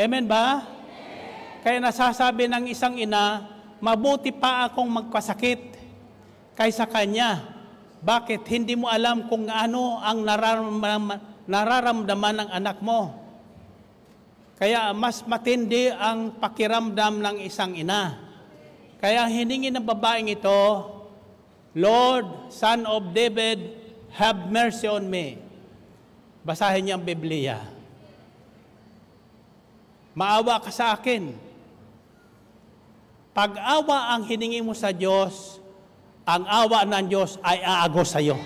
Amen 0.00 0.24
ba? 0.24 0.64
Kaya 1.60 1.76
nasasabi 1.76 2.48
ng 2.48 2.72
isang 2.72 2.96
ina, 2.96 3.52
mabuti 3.84 4.32
pa 4.32 4.64
akong 4.64 4.88
magpasakit 4.88 5.76
kaysa 6.56 6.88
kanya. 6.88 7.52
Bakit? 8.00 8.48
Hindi 8.48 8.80
mo 8.80 8.88
alam 8.88 9.28
kung 9.28 9.52
ano 9.52 10.00
ang 10.00 10.24
nararamdaman, 10.24 11.44
nararamdaman 11.44 12.34
ng 12.40 12.48
anak 12.48 12.80
mo. 12.80 13.12
Kaya 14.56 14.96
mas 14.96 15.20
matindi 15.28 15.92
ang 15.92 16.32
pakiramdam 16.40 17.20
ng 17.20 17.36
isang 17.44 17.76
ina. 17.76 18.16
Kaya 19.04 19.28
hiningi 19.28 19.68
ng 19.68 19.84
babaeng 19.84 20.32
ito, 20.32 21.01
Lord, 21.72 22.52
Son 22.52 22.84
of 22.84 23.16
David, 23.16 23.72
have 24.12 24.52
mercy 24.52 24.84
on 24.84 25.08
me. 25.08 25.40
Basahin 26.44 26.84
niyo 26.84 27.00
ang 27.00 27.04
Biblia. 27.06 27.64
Maawa 30.12 30.60
ka 30.60 30.68
sa 30.68 30.92
akin. 30.92 31.32
Pag-awa 33.32 34.12
ang 34.12 34.28
hiningi 34.28 34.60
mo 34.60 34.76
sa 34.76 34.92
Diyos, 34.92 35.56
ang 36.28 36.44
awa 36.44 36.84
ng 36.84 37.08
Diyos 37.08 37.40
ay 37.40 37.64
aagos 37.64 38.12
sa 38.12 38.20
iyo. 38.20 38.36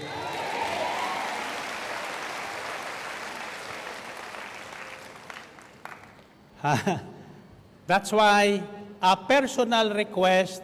That's 7.90 8.14
why 8.14 8.62
a 9.02 9.14
personal 9.18 9.90
request 9.90 10.62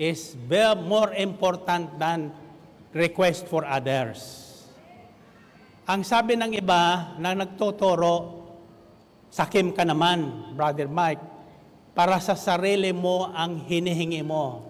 is 0.00 0.32
more 0.88 1.12
important 1.12 1.92
than 2.00 2.32
request 2.96 3.44
for 3.52 3.68
others. 3.68 4.48
Ang 5.84 6.00
sabi 6.08 6.40
ng 6.40 6.56
iba 6.56 7.12
na 7.20 7.36
nagtuturo, 7.36 8.40
sakim 9.28 9.76
ka 9.76 9.84
naman, 9.84 10.56
Brother 10.56 10.88
Mike, 10.88 11.20
para 11.92 12.16
sa 12.16 12.32
sarili 12.32 12.96
mo 12.96 13.28
ang 13.36 13.60
hinihingi 13.60 14.24
mo. 14.24 14.64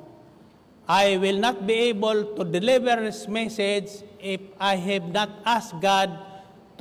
I 0.90 1.14
will 1.14 1.38
not 1.38 1.62
be 1.62 1.94
able 1.94 2.34
to 2.34 2.42
deliver 2.42 2.98
this 2.98 3.30
message 3.30 4.02
if 4.18 4.42
I 4.58 4.74
have 4.74 5.06
not 5.14 5.30
asked 5.46 5.78
God 5.78 6.10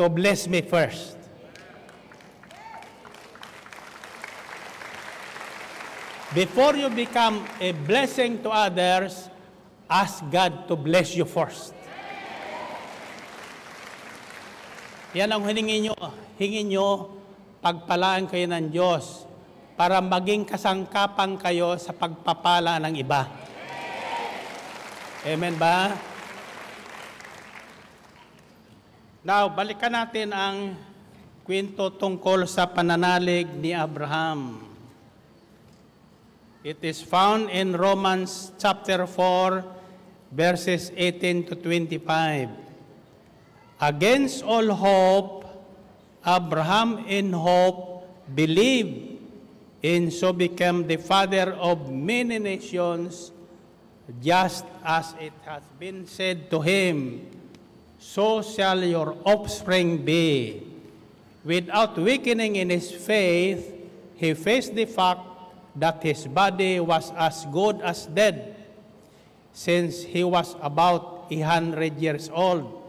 to 0.01 0.09
bless 0.09 0.49
me 0.49 0.65
first. 0.65 1.18
Before 6.29 6.77
you 6.77 6.93
become 6.93 7.41
a 7.57 7.73
blessing 7.73 8.45
to 8.45 8.53
others, 8.53 9.25
ask 9.89 10.21
God 10.29 10.69
to 10.69 10.77
bless 10.77 11.17
you 11.17 11.25
first. 11.25 11.73
Yan 15.17 15.33
ang 15.33 15.41
hiningi 15.41 15.89
nyo. 15.89 15.97
Hingin 16.37 16.69
nyo, 16.69 17.17
pagpalaan 17.65 18.29
kayo 18.29 18.45
ng 18.45 18.69
Diyos 18.69 19.25
para 19.73 19.97
maging 20.05 20.45
kasangkapan 20.45 21.33
kayo 21.41 21.73
sa 21.81 21.97
pagpapala 21.97 22.77
ng 22.77 22.93
iba. 22.93 23.25
Amen 25.25 25.57
ba? 25.57 25.97
Now, 29.25 29.49
balikan 29.49 29.97
natin 29.97 30.29
ang 30.29 30.77
kwento 31.41 31.89
tungkol 31.89 32.45
sa 32.45 32.69
pananalig 32.69 33.49
ni 33.49 33.73
Abraham. 33.73 34.68
It 36.69 36.85
is 36.85 37.01
found 37.01 37.49
in 37.49 37.73
Romans 37.73 38.53
chapter 38.61 39.07
4, 39.09 39.65
verses 40.29 40.93
18 40.93 41.49
to 41.49 41.55
25. 41.57 42.45
Against 43.81 44.45
all 44.45 44.69
hope, 44.77 45.49
Abraham 46.21 47.09
in 47.09 47.33
hope 47.33 48.05
believed 48.35 49.17
and 49.81 50.13
so 50.13 50.31
became 50.31 50.85
the 50.85 50.97
father 50.97 51.57
of 51.57 51.89
many 51.89 52.37
nations, 52.37 53.31
just 54.21 54.63
as 54.85 55.15
it 55.19 55.33
has 55.49 55.65
been 55.79 56.05
said 56.05 56.51
to 56.51 56.61
him, 56.61 57.25
so 57.97 58.43
shall 58.43 58.83
your 58.83 59.17
offspring 59.25 60.05
be. 60.05 60.61
Without 61.43 61.97
weakening 61.97 62.57
in 62.57 62.69
his 62.69 62.91
faith, 62.91 63.73
he 64.13 64.35
faced 64.35 64.75
the 64.75 64.85
fact 64.85 65.28
that 65.75 66.01
his 66.03 66.27
body 66.27 66.79
was 66.79 67.11
as 67.17 67.45
good 67.51 67.81
as 67.81 68.05
dead, 68.07 68.55
since 69.53 70.03
he 70.03 70.23
was 70.23 70.55
about 70.61 71.27
a 71.29 71.39
hundred 71.41 71.97
years 71.99 72.29
old 72.33 72.79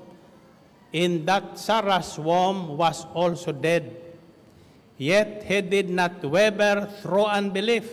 in 0.92 1.24
that 1.24 1.58
Sarah's 1.58 2.18
womb 2.18 2.76
was 2.76 3.06
also 3.14 3.52
dead. 3.52 3.94
Yet 4.98 5.44
he 5.46 5.60
did 5.62 5.88
not 5.88 6.22
waver 6.22 6.90
through 7.00 7.24
unbelief 7.24 7.88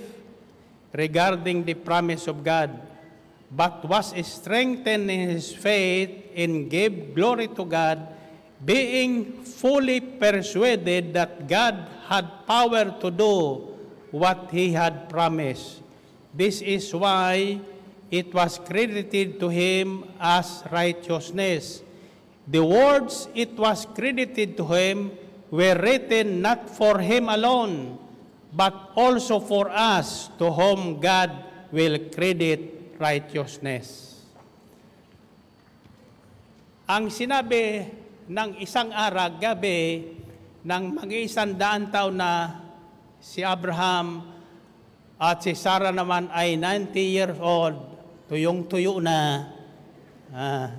regarding 0.94 1.64
the 1.64 1.76
promise 1.76 2.28
of 2.28 2.44
God, 2.44 2.74
but 3.52 3.86
was 3.86 4.14
strengthened 4.26 5.10
in 5.10 5.30
his 5.30 5.54
faith 5.54 6.10
and 6.36 6.70
gave 6.70 7.16
glory 7.16 7.48
to 7.50 7.64
God, 7.64 8.08
being 8.66 9.44
fully 9.44 10.02
persuaded 10.02 11.14
that 11.14 11.48
God 11.48 11.88
had 12.10 12.46
power 12.46 12.98
to 13.00 13.12
do 13.12 13.77
what 14.18 14.50
he 14.50 14.74
had 14.74 15.06
promised. 15.08 15.86
This 16.34 16.66
is 16.66 16.90
why 16.94 17.62
it 18.10 18.34
was 18.34 18.58
credited 18.58 19.40
to 19.40 19.48
him 19.50 20.10
as 20.18 20.66
righteousness. 20.74 21.86
The 22.50 22.64
words 22.66 23.30
it 23.38 23.54
was 23.54 23.86
credited 23.86 24.58
to 24.58 24.66
him 24.66 25.12
were 25.54 25.78
written 25.78 26.42
not 26.42 26.66
for 26.66 27.00
him 27.00 27.30
alone, 27.30 28.00
but 28.52 28.92
also 28.98 29.40
for 29.40 29.70
us 29.70 30.34
to 30.42 30.50
whom 30.52 31.00
God 31.00 31.32
will 31.72 32.00
credit 32.10 32.96
righteousness. 32.98 34.18
Ang 36.88 37.12
sinabi 37.12 37.84
ng 38.32 38.64
isang 38.64 38.96
arag 38.96 39.44
gabi 39.44 40.16
ng 40.64 40.84
mag-iisang 40.96 41.60
daan 41.60 41.92
taon 41.92 42.16
na 42.16 42.64
si 43.22 43.42
Abraham 43.42 44.26
at 45.18 45.42
si 45.42 45.58
Sarah 45.58 45.90
naman 45.90 46.30
ay 46.30 46.56
90 46.60 46.94
years 47.02 47.38
old, 47.42 47.78
tuyong-tuyo 48.30 49.02
na, 49.02 49.50
ah, 50.30 50.70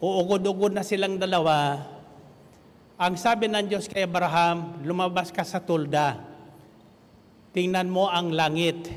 uugod-ugod 0.00 0.72
na 0.72 0.86
silang 0.86 1.20
dalawa, 1.20 1.84
ang 2.98 3.14
sabi 3.14 3.46
ng 3.46 3.70
Diyos 3.70 3.86
kay 3.86 4.10
Abraham, 4.10 4.82
lumabas 4.82 5.30
ka 5.30 5.46
sa 5.46 5.62
tulda. 5.62 6.18
Tingnan 7.54 7.86
mo 7.86 8.10
ang 8.10 8.34
langit. 8.34 8.90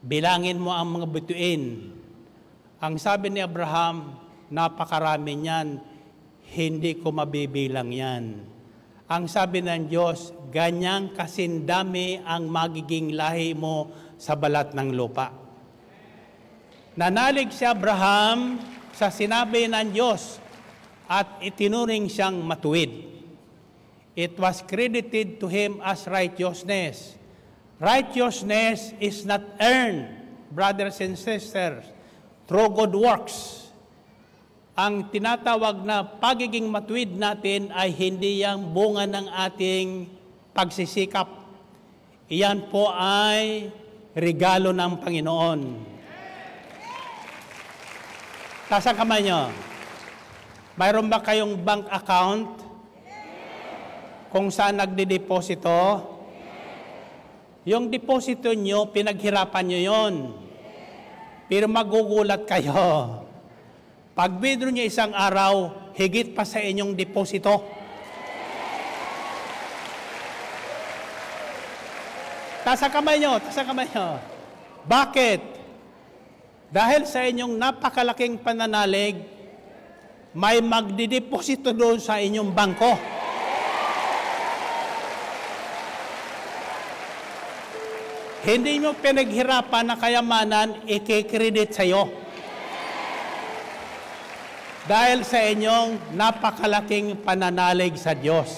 Bilangin 0.00 0.56
mo 0.56 0.72
ang 0.72 0.88
mga 0.88 1.06
bituin. 1.12 1.92
Ang 2.80 2.96
sabi 2.96 3.28
ni 3.28 3.44
Abraham, 3.44 4.16
napakarami 4.48 5.32
niyan. 5.36 5.68
Hindi 6.56 6.96
ko 6.96 7.12
mabibilang 7.12 7.92
yan. 7.92 8.48
Ang 9.10 9.26
sabi 9.26 9.58
ng 9.58 9.90
Diyos, 9.90 10.30
ganyang 10.54 11.10
kasindami 11.10 12.22
ang 12.22 12.46
magiging 12.46 13.18
lahi 13.18 13.58
mo 13.58 13.90
sa 14.14 14.38
balat 14.38 14.70
ng 14.70 14.94
lupa. 14.94 15.34
Nanalig 16.94 17.50
si 17.50 17.66
Abraham 17.66 18.62
sa 18.94 19.10
sinabi 19.10 19.66
ng 19.66 19.90
Diyos 19.90 20.38
at 21.10 21.42
itinuring 21.42 22.06
siyang 22.06 22.38
matuwid. 22.38 23.10
It 24.14 24.38
was 24.38 24.62
credited 24.62 25.42
to 25.42 25.50
him 25.50 25.82
as 25.82 26.06
righteousness. 26.06 27.18
Righteousness 27.82 28.94
is 29.02 29.26
not 29.26 29.42
earned, 29.58 30.06
brothers 30.54 31.02
and 31.02 31.18
sisters, 31.18 31.82
through 32.46 32.78
good 32.78 32.94
works. 32.94 33.69
Ang 34.80 35.12
tinatawag 35.12 35.84
na 35.84 36.00
pagiging 36.00 36.64
matuwid 36.64 37.12
natin 37.12 37.68
ay 37.76 37.92
hindi 37.92 38.40
yang 38.40 38.64
bunga 38.72 39.04
ng 39.04 39.28
ating 39.28 40.08
pagsisikap. 40.56 41.28
Iyan 42.32 42.64
po 42.72 42.88
ay 42.88 43.68
regalo 44.16 44.72
ng 44.72 44.92
Panginoon. 45.04 45.60
Taas 48.72 48.88
ang 48.88 48.96
kamay 48.96 49.20
nyo. 49.20 49.52
Mayroon 50.80 51.12
ba 51.12 51.20
kayong 51.20 51.60
bank 51.60 51.84
account? 51.92 52.64
Kung 54.32 54.48
saan 54.48 54.80
nagdideposito? 54.80 56.08
Yung 57.68 57.92
deposito 57.92 58.48
nyo, 58.56 58.88
pinaghirapan 58.88 59.64
nyo 59.68 59.80
yon. 59.92 60.14
Pero 61.52 61.68
magugulat 61.68 62.48
kayo. 62.48 63.28
Pag 64.20 64.36
withdraw 64.36 64.68
nyo 64.68 64.84
isang 64.84 65.16
araw, 65.16 65.72
higit 65.96 66.36
pa 66.36 66.44
sa 66.44 66.60
inyong 66.60 66.92
deposito. 66.92 67.64
Tasa 72.60 72.92
kamay 72.92 73.16
nyo, 73.16 73.40
tasa 73.40 73.64
kamay 73.64 73.88
nyo. 73.88 74.20
Bakit? 74.84 75.40
Dahil 76.68 77.08
sa 77.08 77.24
inyong 77.24 77.56
napakalaking 77.56 78.36
pananalig, 78.44 79.24
may 80.36 80.60
magdideposito 80.60 81.72
doon 81.72 81.96
sa 81.96 82.20
inyong 82.20 82.52
bangko. 82.52 82.92
Hindi 88.44 88.84
mo 88.84 88.92
pinaghirapan 89.00 89.84
na 89.88 89.96
kayamanan, 89.96 90.84
ikikredit 90.84 91.72
sa 91.72 91.88
iyo. 91.88 92.28
Dahil 94.90 95.22
sa 95.22 95.38
inyong 95.38 96.18
napakalaking 96.18 97.22
pananalig 97.22 97.94
sa 97.94 98.10
Diyos. 98.10 98.50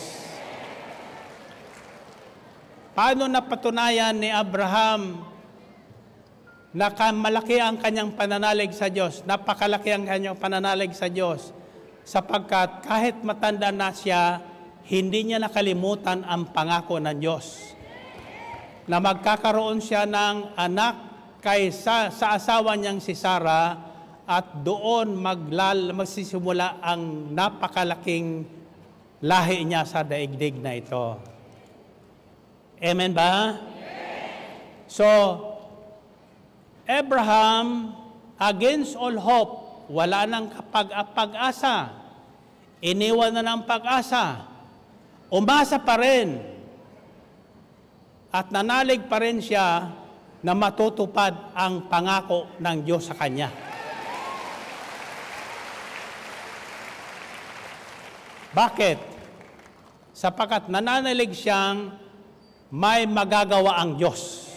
Paano 2.97 3.29
napatunayan 3.29 4.17
ni 4.17 4.33
Abraham 4.33 5.29
na 6.73 6.89
malaki 7.13 7.61
ang 7.61 7.77
kanyang 7.77 8.17
pananalig 8.17 8.73
sa 8.73 8.89
Diyos, 8.89 9.21
napakalaki 9.29 9.93
ang 9.93 10.09
kanyang 10.09 10.41
pananalig 10.41 10.97
sa 10.97 11.13
Diyos, 11.13 11.53
sapagkat 12.01 12.81
kahit 12.89 13.21
matanda 13.21 13.69
na 13.69 13.93
siya, 13.93 14.41
hindi 14.89 15.29
niya 15.29 15.37
nakalimutan 15.37 16.25
ang 16.25 16.49
pangako 16.49 16.97
ng 16.97 17.13
Diyos. 17.21 17.77
Na 18.89 19.05
magkakaroon 19.05 19.85
siya 19.85 20.09
ng 20.09 20.57
anak 20.57 20.97
kaysa 21.45 22.09
sa 22.09 22.41
asawa 22.41 22.73
niyang 22.73 23.05
si 23.05 23.13
Sarah 23.13 23.92
at 24.33 24.65
doon 24.65 25.13
maglal, 25.13 25.93
magsisimula 25.93 26.81
ang 26.81 27.37
napakalaking 27.37 28.49
lahi 29.21 29.61
niya 29.69 29.85
sa 29.85 30.01
daigdig 30.01 30.57
na 30.57 30.73
ito. 30.73 31.21
Amen 32.81 33.13
ba? 33.13 33.61
So, 34.89 35.05
Abraham, 36.89 37.93
against 38.41 38.97
all 38.97 39.21
hope, 39.21 39.53
wala 39.93 40.25
nang 40.25 40.49
pag-asa. 41.13 41.93
Iniwan 42.81 43.37
na 43.37 43.45
ng 43.45 43.69
pag-asa. 43.69 44.49
Umasa 45.29 45.77
pa 45.77 46.01
rin. 46.01 46.41
At 48.33 48.49
nanalig 48.49 49.05
pa 49.13 49.21
rin 49.21 49.45
siya 49.45 49.93
na 50.41 50.53
matutupad 50.57 51.53
ang 51.53 51.87
pangako 51.87 52.49
ng 52.57 52.77
Diyos 52.81 53.07
sa 53.07 53.15
kanya. 53.15 53.72
Bakit? 58.53 59.01
Sapagat 60.13 60.69
nananalig 60.69 61.33
siyang 61.33 61.97
may 62.69 63.09
magagawa 63.09 63.81
ang 63.81 63.97
Diyos. 63.97 64.49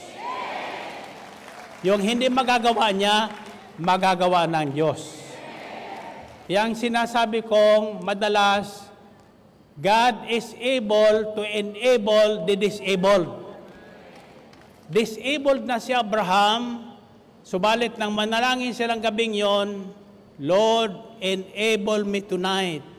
Yung 1.79 2.03
hindi 2.03 2.27
magagawa 2.27 2.91
niya, 2.91 3.31
magagawa 3.79 4.47
ng 4.51 4.75
Diyos. 4.75 5.15
Yang 6.51 6.87
sinasabi 6.87 7.43
kong 7.47 8.03
madalas, 8.03 8.87
God 9.75 10.27
is 10.31 10.55
able 10.59 11.35
to 11.35 11.43
enable 11.43 12.47
the 12.47 12.55
disabled. 12.55 13.27
Disabled 14.87 15.67
na 15.67 15.79
si 15.79 15.91
Abraham, 15.91 16.95
subalit 17.43 17.95
nang 17.99 18.11
manalangin 18.11 18.71
silang 18.71 19.03
gabing 19.03 19.35
yon, 19.35 19.91
Lord, 20.39 20.95
enable 21.19 22.07
me 22.07 22.19
tonight. 22.23 22.94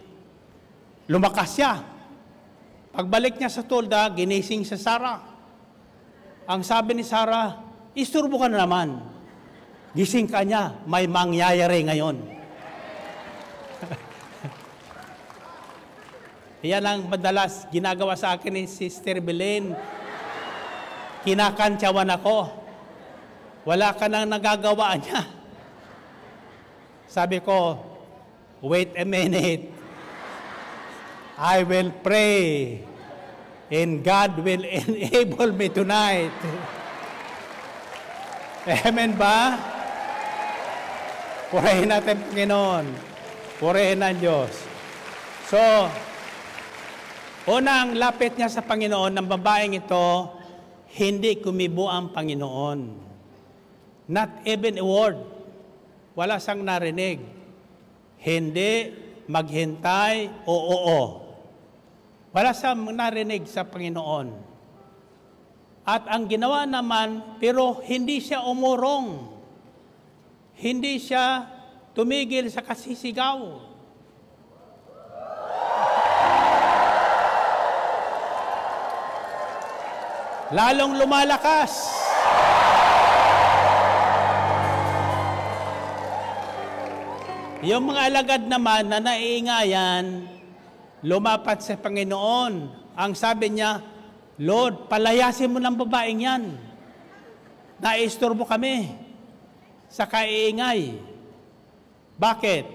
Lumakas 1.07 1.54
siya. 1.54 1.82
Pagbalik 2.90 3.38
niya 3.38 3.52
sa 3.52 3.62
tulda, 3.62 4.11
ginising 4.11 4.66
sa 4.66 4.74
Sarah. 4.74 5.20
Ang 6.46 6.64
sabi 6.66 6.96
ni 6.98 7.04
Sarah, 7.07 7.62
isturbo 7.94 8.40
ka 8.40 8.48
na 8.50 8.64
naman. 8.66 9.02
Gising 9.92 10.28
ka 10.28 10.42
niya, 10.42 10.80
may 10.88 11.04
mangyayari 11.04 11.84
ngayon. 11.86 12.16
Yan 16.72 16.84
ang 16.84 17.04
madalas 17.07 17.68
ginagawa 17.68 18.16
sa 18.16 18.34
akin 18.34 18.52
ni 18.57 18.64
Sister 18.66 19.20
Belen. 19.20 19.76
Kinakantsawan 21.22 22.11
ako. 22.16 22.48
Wala 23.66 23.92
ka 23.92 24.09
nang 24.09 24.30
nagagawa 24.30 24.96
niya. 24.96 25.26
Sabi 27.07 27.44
ko, 27.44 27.78
wait 28.64 28.96
a 28.98 29.04
minute. 29.04 29.76
I 31.37 31.68
will 31.68 31.93
pray 32.01 32.80
and 33.68 34.01
God 34.01 34.41
will 34.41 34.64
enable 34.89 35.53
me 35.53 35.68
tonight. 35.68 36.32
Amen 38.66 39.14
ba? 39.14 39.55
Purihin 41.53 41.93
natin, 41.93 42.18
Panginoon. 42.26 42.84
Purihin 43.62 44.03
ang 44.03 44.18
Diyos. 44.18 44.51
So, 45.47 45.61
unang 47.47 47.95
lapit 47.95 48.34
niya 48.34 48.51
sa 48.51 48.66
Panginoon 48.66 49.14
ng 49.14 49.26
babaeng 49.30 49.78
ito, 49.78 50.34
hindi 50.99 51.39
kumibo 51.39 51.87
ang 51.87 52.11
Panginoon. 52.11 53.07
Not 54.11 54.43
even 54.43 54.82
a 54.82 54.87
word. 54.87 55.18
Wala 56.18 56.43
siyang 56.43 56.66
narinig. 56.66 57.22
Hindi, 58.18 58.91
maghintay, 59.30 60.47
o 60.49 60.55
oo. 60.55 61.01
Wala 61.05 61.26
siyang 62.37 62.93
narinig 62.93 63.49
sa 63.49 63.64
Panginoon. 63.64 64.28
At 65.89 66.05
ang 66.05 66.28
ginawa 66.28 66.68
naman, 66.68 67.41
pero 67.41 67.80
hindi 67.80 68.20
siya 68.20 68.45
umurong. 68.45 69.32
Hindi 70.61 71.01
siya 71.01 71.49
tumigil 71.97 72.53
sa 72.53 72.61
kasisigaw. 72.61 73.41
Lalong 80.53 81.01
lumalakas. 81.01 81.72
Yung 87.64 87.89
mga 87.89 88.01
alagad 88.12 88.43
naman 88.45 88.93
na 88.93 89.01
naiingayan, 89.01 90.36
lumapat 91.07 91.62
sa 91.62 91.78
Panginoon. 91.78 92.52
Ang 92.98 93.12
sabi 93.14 93.54
niya, 93.54 93.78
Lord, 94.42 94.90
palayasin 94.90 95.54
mo 95.54 95.62
ng 95.62 95.78
babaeng 95.78 96.26
yan. 96.26 96.42
Naistorbo 97.78 98.42
kami 98.42 98.90
sa 99.86 100.11
kaiingay. 100.11 100.98
Bakit? 102.18 102.66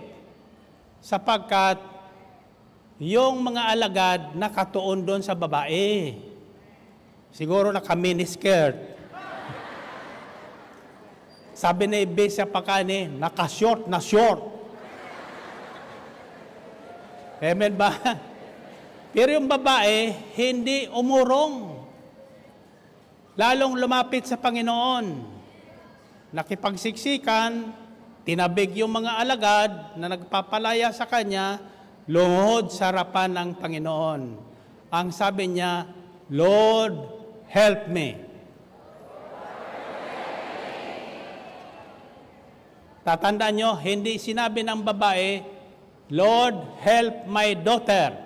Sapagkat 1.03 1.84
yung 3.01 3.43
mga 3.43 3.61
alagad 3.75 4.21
nakatuon 4.38 5.03
doon 5.03 5.21
sa 5.25 5.36
babae. 5.36 6.15
Siguro 7.36 7.73
naka-miniskirt. 7.75 8.77
Sabi 11.51 11.86
ni 11.86 12.05
Besa 12.07 12.47
Pakane, 12.47 13.11
naka-short 13.11 13.86
na 13.91 13.99
short. 13.99 14.61
Amen 17.42 17.74
ba? 17.74 17.89
Pero 19.18 19.34
yung 19.34 19.50
babae, 19.50 20.14
hindi 20.38 20.86
umurong. 20.94 21.74
Lalong 23.34 23.82
lumapit 23.82 24.30
sa 24.30 24.38
Panginoon. 24.38 25.06
Nakipagsiksikan, 26.32 27.74
tinabig 28.22 28.78
yung 28.78 28.94
mga 28.94 29.18
alagad 29.18 29.72
na 29.98 30.14
nagpapalaya 30.14 30.94
sa 30.94 31.10
kanya, 31.10 31.58
lumuhod 32.06 32.70
sa 32.70 32.94
harapan 32.94 33.34
ng 33.34 33.50
Panginoon. 33.58 34.22
Ang 34.94 35.08
sabi 35.10 35.50
niya, 35.50 35.89
Lord, 36.30 36.94
help 37.50 37.89
me. 37.89 38.22
Tatandaan 43.02 43.56
nyo, 43.58 43.72
hindi 43.82 44.22
sinabi 44.22 44.62
ng 44.62 44.86
babae, 44.86 45.42
Lord, 46.12 46.84
help 46.84 47.24
my 47.32 47.55
daughter. 47.55 48.20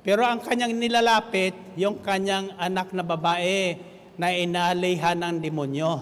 Pero 0.00 0.24
ang 0.24 0.40
kanyang 0.40 0.72
nilalapit, 0.76 1.52
yung 1.76 2.00
kanyang 2.00 2.56
anak 2.56 2.92
na 2.96 3.04
babae 3.04 3.76
na 4.16 4.32
inalihan 4.32 5.16
ng 5.16 5.36
demonyo. 5.40 5.94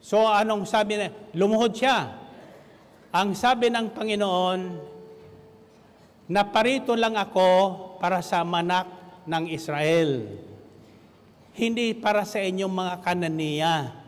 So 0.00 0.24
anong 0.24 0.64
sabi 0.64 1.00
niya? 1.00 1.12
Lumuhod 1.36 1.72
siya. 1.76 2.16
Ang 3.12 3.36
sabi 3.36 3.68
ng 3.68 3.92
Panginoon, 3.92 4.60
naparito 6.32 6.96
lang 6.96 7.12
ako 7.16 7.48
para 8.00 8.24
sa 8.24 8.40
manak 8.40 8.88
ng 9.28 9.52
Israel. 9.52 10.28
Hindi 11.52 11.92
para 11.92 12.24
sa 12.24 12.40
inyong 12.40 12.72
mga 12.72 12.94
kananiya. 13.04 14.01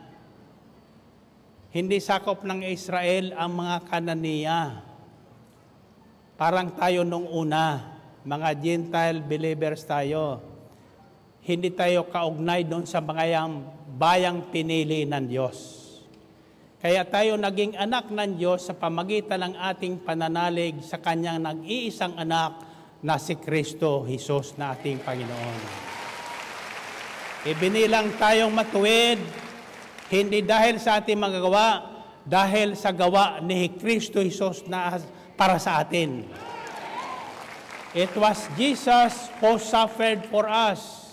Hindi 1.75 1.99
sakop 1.99 2.47
ng 2.47 2.63
Israel 2.71 3.35
ang 3.35 3.59
mga 3.59 3.91
kananiya. 3.91 4.79
Parang 6.39 6.71
tayo 6.71 7.03
nung 7.03 7.27
una, 7.27 7.99
mga 8.23 8.49
Gentile 8.63 9.19
believers 9.19 9.83
tayo. 9.83 10.39
Hindi 11.43 11.75
tayo 11.75 12.07
kaugnay 12.07 12.63
doon 12.63 12.87
sa 12.87 13.03
mga 13.03 13.27
yang 13.27 13.59
bayang 13.91 14.47
pinili 14.55 15.03
ng 15.03 15.27
Diyos. 15.27 15.83
Kaya 16.79 17.03
tayo 17.03 17.35
naging 17.35 17.75
anak 17.75 18.07
ng 18.07 18.39
Diyos 18.39 18.71
sa 18.71 18.73
pamagitan 18.79 19.43
ng 19.43 19.59
ating 19.59 19.99
pananalig 19.99 20.79
sa 20.79 20.95
Kanyang 20.95 21.43
nag-iisang 21.43 22.15
anak 22.15 22.55
na 23.03 23.19
si 23.19 23.35
Kristo 23.35 24.07
Jesus 24.07 24.55
na 24.55 24.71
ating 24.71 25.03
Panginoon. 25.03 25.59
Ibinilang 27.51 28.15
tayong 28.15 28.55
matuwid, 28.55 29.19
hindi 30.09 30.45
dahil 30.45 30.77
sa 30.77 31.01
ating 31.01 31.17
mga 31.17 31.39
gawa, 31.41 31.67
dahil 32.25 32.77
sa 32.77 32.93
gawa 32.93 33.41
ni 33.41 33.73
Kristo 33.73 34.21
Jesus 34.21 34.65
na 34.69 34.97
para 35.33 35.57
sa 35.57 35.81
atin. 35.81 36.25
It 37.95 38.11
was 38.19 38.45
Jesus 38.59 39.31
who 39.39 39.55
suffered 39.55 40.27
for 40.27 40.45
us, 40.51 41.07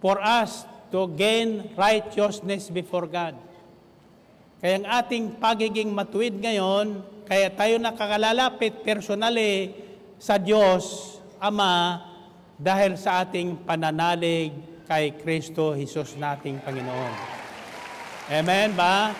for 0.00 0.16
us 0.18 0.64
to 0.88 1.04
gain 1.12 1.68
righteousness 1.76 2.72
before 2.72 3.04
God. 3.04 3.36
Kaya 4.56 4.80
ang 4.80 4.86
ating 4.88 5.36
pagiging 5.36 5.92
matuwid 5.92 6.40
ngayon, 6.40 7.04
kaya 7.28 7.52
tayo 7.52 7.76
nakakalalapit 7.76 8.80
personally 8.80 9.76
sa 10.16 10.40
Diyos, 10.40 11.18
Ama, 11.36 12.00
dahil 12.56 12.96
sa 12.96 13.20
ating 13.20 13.68
pananalig 13.68 14.75
kay 14.86 15.18
Kristo 15.18 15.74
Jesus 15.74 16.14
nating 16.14 16.62
Panginoon. 16.62 17.12
Amen 18.30 18.70
ba? 18.72 19.10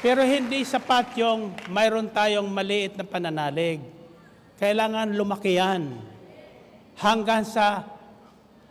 Pero 0.00 0.24
hindi 0.24 0.64
sapat 0.64 1.12
yung 1.20 1.52
mayroon 1.68 2.08
tayong 2.08 2.48
maliit 2.48 2.96
na 2.96 3.04
pananalig. 3.04 3.84
Kailangan 4.56 5.12
lumaki 5.12 5.60
yan. 5.60 5.92
Hanggang 6.96 7.44
sa 7.44 7.84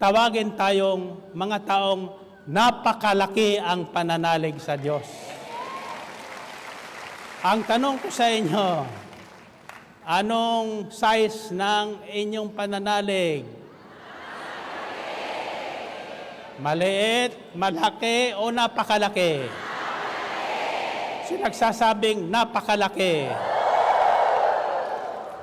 tawagin 0.02 0.58
tayong 0.58 1.34
mga 1.38 1.70
taong 1.70 2.18
napakalaki 2.50 3.62
ang 3.62 3.94
pananalig 3.94 4.58
sa 4.58 4.74
Diyos. 4.74 5.06
Ang 7.46 7.62
tanong 7.62 8.02
ko 8.02 8.10
sa 8.10 8.26
inyo, 8.26 8.70
anong 10.10 10.90
size 10.90 11.54
ng 11.54 12.10
inyong 12.10 12.50
pananalig? 12.58 13.59
Maliit, 16.60 17.56
malaki, 17.56 18.36
o 18.36 18.52
napakalaki? 18.52 19.48
Sinagsasabing 21.32 22.28
napakalaki. 22.28 23.32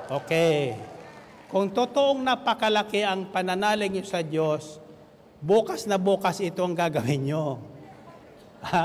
Okay. 0.07 0.77
Kung 1.49 1.73
totoong 1.73 2.21
napakalaki 2.21 3.01
ang 3.01 3.33
pananalig 3.33 3.89
niyo 3.89 4.05
sa 4.05 4.21
Diyos, 4.21 4.77
bukas 5.41 5.89
na 5.89 5.97
bukas 5.97 6.37
ito 6.37 6.61
ang 6.61 6.77
gagawin 6.77 7.25
nyo. 7.25 7.65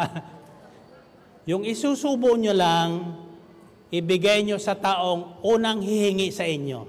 yung 1.50 1.68
isusubo 1.68 2.32
nyo 2.40 2.54
lang, 2.56 2.90
ibigay 3.92 4.40
nyo 4.40 4.56
sa 4.56 4.72
taong 4.72 5.44
unang 5.44 5.84
hihingi 5.84 6.32
sa 6.32 6.48
inyo. 6.48 6.86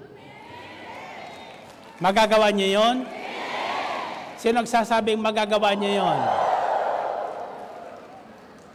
Magagawa 1.99 2.47
nyo 2.55 2.67
yon? 2.69 2.97
Sino 4.43 4.59
nagsasabing 4.59 5.23
magagawa 5.23 5.71
nyo 5.71 5.87
yon? 5.87 6.19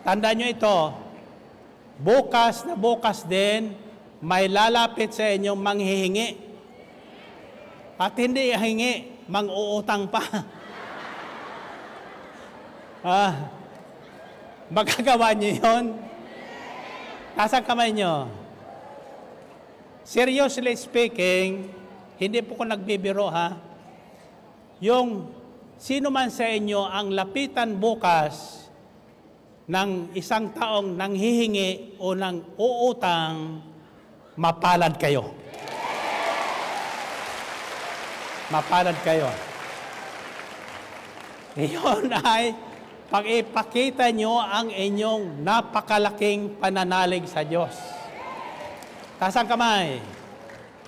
Tandaan 0.00 0.40
nyo 0.40 0.48
ito, 0.48 0.76
bukas 2.00 2.64
na 2.64 2.72
bukas 2.72 3.28
din, 3.28 3.76
may 4.24 4.48
lalapit 4.48 5.12
sa 5.12 5.28
inyo 5.28 5.52
manghihingi. 5.52 6.40
At 8.00 8.16
hindi 8.16 8.48
hingi, 8.48 9.12
mang-uutang 9.28 10.08
pa. 10.08 10.24
ah, 13.04 13.52
magagawa 14.72 15.36
niyo 15.36 15.60
yun? 15.60 15.84
Nasa 17.36 17.60
kamay 17.60 17.92
niyo? 17.92 18.24
Seriously 20.00 20.72
speaking, 20.80 21.68
hindi 22.16 22.40
po 22.40 22.56
ko 22.56 22.64
nagbibiro 22.64 23.28
ha. 23.28 23.52
Yung 24.80 25.37
sino 25.78 26.10
man 26.10 26.28
sa 26.28 26.50
inyo 26.50 26.82
ang 26.82 27.14
lapitan 27.14 27.78
bukas 27.78 28.66
ng 29.70 30.10
isang 30.18 30.50
taong 30.50 30.98
nanghihingi 30.98 32.02
o 32.02 32.18
nang 32.18 32.42
uutang, 32.58 33.62
mapalad 34.34 34.98
kayo. 34.98 35.30
Mapalad 38.50 38.98
kayo. 39.06 39.30
Iyon 41.62 42.10
ay 42.10 42.56
pag 43.12 43.24
ipakita 43.28 44.10
nyo 44.10 44.40
ang 44.40 44.72
inyong 44.72 45.46
napakalaking 45.46 46.58
pananalig 46.58 47.28
sa 47.28 47.44
Diyos. 47.44 47.76
Tasang 49.20 49.46
kamay. 49.46 50.00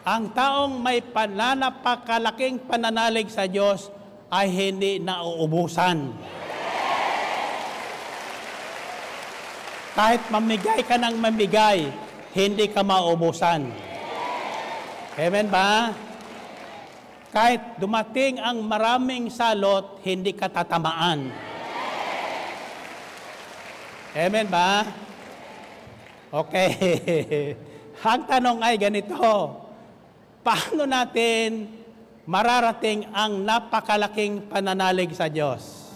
Ang 0.08 0.32
taong 0.32 0.80
may 0.80 1.04
pananapakalaking 1.04 2.64
pananalig 2.64 3.28
sa 3.28 3.44
Diyos 3.44 3.99
ay 4.30 4.46
hindi 4.46 5.02
nauubusan. 5.02 6.14
Kahit 9.90 10.22
mamigay 10.30 10.86
ka 10.86 10.94
ng 10.94 11.18
mamigay, 11.18 11.90
hindi 12.30 12.70
ka 12.70 12.86
maubusan. 12.86 13.66
Amen 15.18 15.50
ba? 15.50 15.90
Kahit 17.34 17.78
dumating 17.82 18.38
ang 18.38 18.62
maraming 18.62 19.26
salot, 19.30 19.98
hindi 20.06 20.30
ka 20.30 20.46
tatamaan. 20.46 21.30
Amen 24.14 24.46
ba? 24.46 24.86
Okay. 26.30 26.70
ang 28.06 28.22
tanong 28.30 28.58
ay 28.62 28.78
ganito, 28.78 29.18
paano 30.46 30.86
natin 30.86 31.79
mararating 32.28 33.08
ang 33.14 33.40
napakalaking 33.44 34.44
pananalig 34.48 35.12
sa 35.16 35.28
Diyos? 35.30 35.88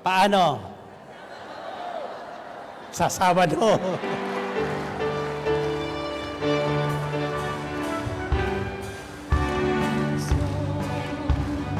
Paano? 0.00 0.60
Sa 2.88 3.12
Sabado. 3.12 3.76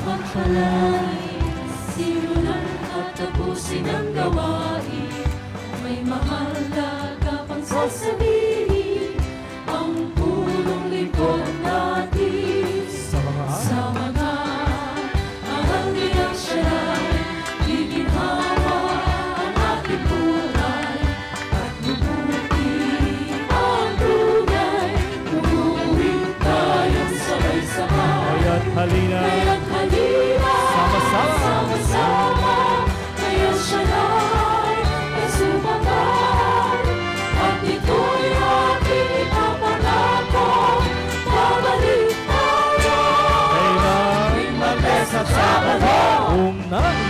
Magpalay, 0.05 1.25
simulan 1.97 2.69
at 2.93 3.09
tapusin 3.17 3.89
ang 3.89 4.09
gawain. 4.13 5.09
May 5.81 6.05
mahalaga 6.05 7.49
pang 7.49 7.65
sasabihin, 7.65 8.28
kung 46.69 47.08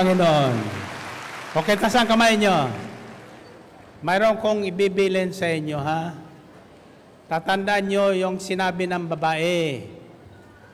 Panginoon. 0.00 0.56
Okay, 1.60 1.76
taas 1.76 1.92
ang 1.92 2.08
kamay 2.08 2.40
nyo. 2.40 2.72
Mayroon 4.00 4.40
kong 4.40 4.64
ibibilin 4.64 5.28
sa 5.28 5.44
inyo, 5.44 5.76
ha? 5.76 6.16
Tatandaan 7.28 7.84
nyo 7.84 8.08
yung 8.16 8.40
sinabi 8.40 8.88
ng 8.88 9.04
babae. 9.04 9.84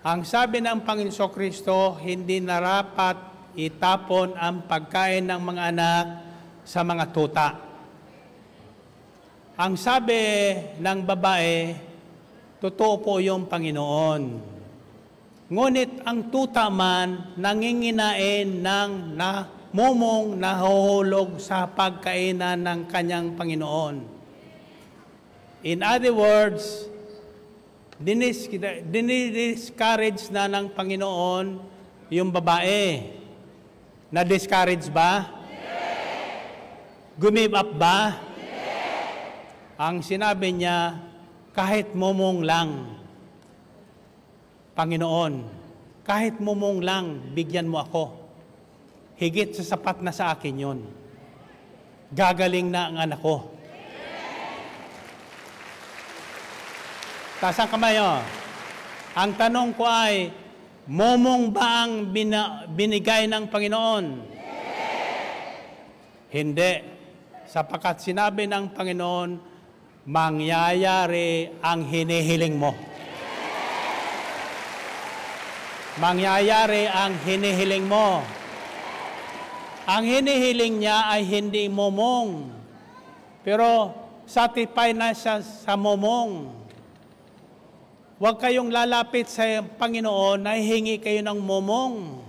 Ang 0.07 0.23
sabi 0.23 0.62
ng 0.62 0.78
Panginoon 0.78 1.35
Kristo, 1.35 1.98
hindi 2.07 2.39
narapat 2.39 3.19
itapon 3.59 4.39
ang 4.39 4.62
pagkain 4.62 5.27
ng 5.27 5.43
mga 5.43 5.62
anak 5.74 6.07
sa 6.62 6.86
mga 6.86 7.05
tuta. 7.11 7.48
Ang 9.59 9.74
sabi 9.74 10.23
ng 10.78 11.03
babae, 11.03 11.74
totoo 12.62 13.03
po 13.03 13.19
yung 13.19 13.51
Panginoon. 13.51 14.55
Ngunit 15.47 16.02
ang 16.02 16.27
tuta 16.27 16.66
man 16.66 17.39
nanginginain 17.39 18.66
ng 18.66 19.14
namumong 19.14 20.35
nahuhulog 20.43 21.39
sa 21.39 21.70
pagkainan 21.70 22.66
ng 22.66 22.81
kanyang 22.90 23.39
Panginoon. 23.39 24.02
In 25.62 25.86
other 25.86 26.10
words, 26.10 26.90
dinis, 27.94 28.51
diniscourage 28.90 30.35
na 30.35 30.51
ng 30.51 30.66
Panginoon 30.74 31.62
yung 32.10 32.35
babae. 32.35 33.14
Na-discourage 34.10 34.90
ba? 34.90 35.31
Gumive 37.14 37.55
up 37.55 37.70
ba? 37.78 38.18
Ang 39.78 40.02
sinabi 40.02 40.59
niya, 40.59 40.98
kahit 41.55 41.94
mumong 41.94 42.43
lang, 42.43 42.95
Panginoon, 44.77 45.35
kahit 46.05 46.36
mumong 46.36 46.85
lang, 46.85 47.32
bigyan 47.32 47.65
mo 47.65 47.81
ako. 47.81 48.12
Higit 49.16 49.57
sa 49.57 49.65
sapat 49.65 50.05
na 50.05 50.12
sa 50.12 50.36
akin 50.36 50.53
yon. 50.53 50.78
Gagaling 52.12 52.69
na 52.69 52.93
ang 52.93 52.97
anak 53.09 53.19
ko. 53.24 53.57
Taas 57.40 57.57
ang 57.57 57.73
kamay, 57.73 57.97
oh. 57.97 58.20
Ang 59.16 59.32
tanong 59.40 59.73
ko 59.73 59.89
ay, 59.89 60.28
momong 60.85 61.57
ba 61.57 61.89
ang 61.89 62.12
bina- 62.12 62.69
binigay 62.69 63.24
ng 63.24 63.48
Panginoon? 63.48 64.05
Hindi. 66.28 66.73
Sapagkat 67.48 68.05
sinabi 68.05 68.44
ng 68.44 68.77
Panginoon, 68.77 69.31
mangyayari 70.05 71.57
ang 71.65 71.81
hinihiling 71.89 72.61
mo. 72.61 72.95
Mangyayari 75.97 76.85
ang 76.85 77.16
hinihiling 77.24 77.89
mo. 77.89 78.20
Ang 79.89 80.05
hinihiling 80.05 80.85
niya 80.85 81.09
ay 81.09 81.24
hindi 81.24 81.73
momong. 81.73 82.52
Pero 83.40 83.97
satisfied 84.28 84.93
na 84.93 85.16
siya 85.16 85.40
sa 85.40 85.73
momong. 85.73 86.52
Huwag 88.20 88.36
kayong 88.36 88.68
lalapit 88.68 89.24
sa 89.24 89.48
Panginoon 89.64 90.44
na 90.44 90.60
hingi 90.60 91.01
kayo 91.01 91.24
ng 91.24 91.40
momong. 91.40 92.20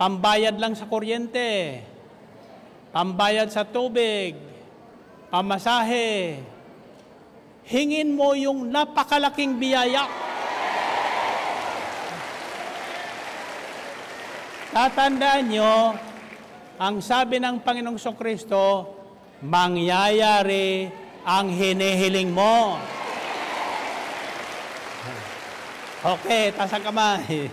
Pambayad 0.00 0.56
lang 0.56 0.72
sa 0.72 0.88
kuryente. 0.88 1.84
Pambayad 2.88 3.52
sa 3.52 3.68
tubig. 3.68 4.32
Pamasahe. 5.28 6.40
Hingin 7.68 8.16
mo 8.16 8.32
yung 8.32 8.72
napakalaking 8.72 9.60
biyaya. 9.60 10.29
Tatandaan 14.70 15.50
nyo, 15.50 15.98
ang 16.78 17.02
sabi 17.02 17.42
ng 17.42 17.58
Panginoong 17.58 17.98
Kristo, 18.14 18.86
mangyayari 19.42 20.86
ang 21.26 21.50
hinihiling 21.50 22.30
mo. 22.30 22.78
Okay, 26.06 26.54
taas 26.54 26.70
kamay. 26.70 27.50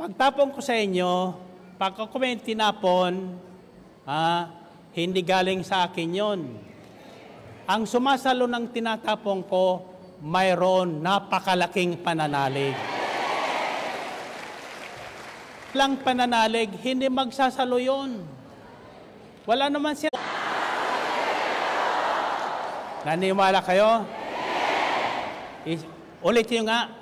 Pagtapon 0.00 0.56
ko 0.56 0.64
sa 0.64 0.72
inyo, 0.72 1.36
pag 1.76 1.92
ako 1.92 2.16
may 2.16 2.40
tinapon, 2.40 3.36
ah, 4.08 4.48
hindi 4.96 5.20
galing 5.20 5.60
sa 5.68 5.84
akin 5.84 6.16
yon. 6.16 6.40
Ang 7.68 7.84
sumasalo 7.84 8.48
ng 8.48 8.72
tinatapon 8.72 9.44
ko, 9.44 9.84
mayroon 10.24 11.04
napakalaking 11.04 12.00
pananalig. 12.00 12.97
Lang 15.76 16.00
pananalig, 16.00 16.72
hindi 16.80 17.12
magsasalo 17.12 17.76
yon. 17.76 18.24
Wala 19.44 19.68
naman 19.68 19.92
siya. 19.92 20.08
Naniwala 23.04 23.60
kayo? 23.60 24.04
Is- 25.68 25.88
Ulit 26.24 26.50
yung 26.50 26.66
nga. 26.66 26.97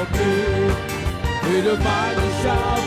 Help 0.00 0.10
me. 0.12 0.30
With 1.42 1.66
a 1.66 1.76
mighty 1.82 2.42
shout 2.42 2.79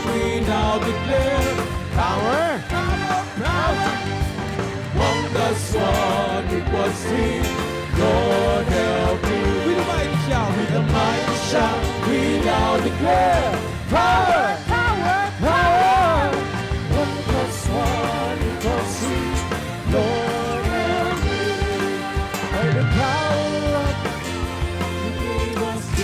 declare 12.84 13.58
power. 13.88 14.63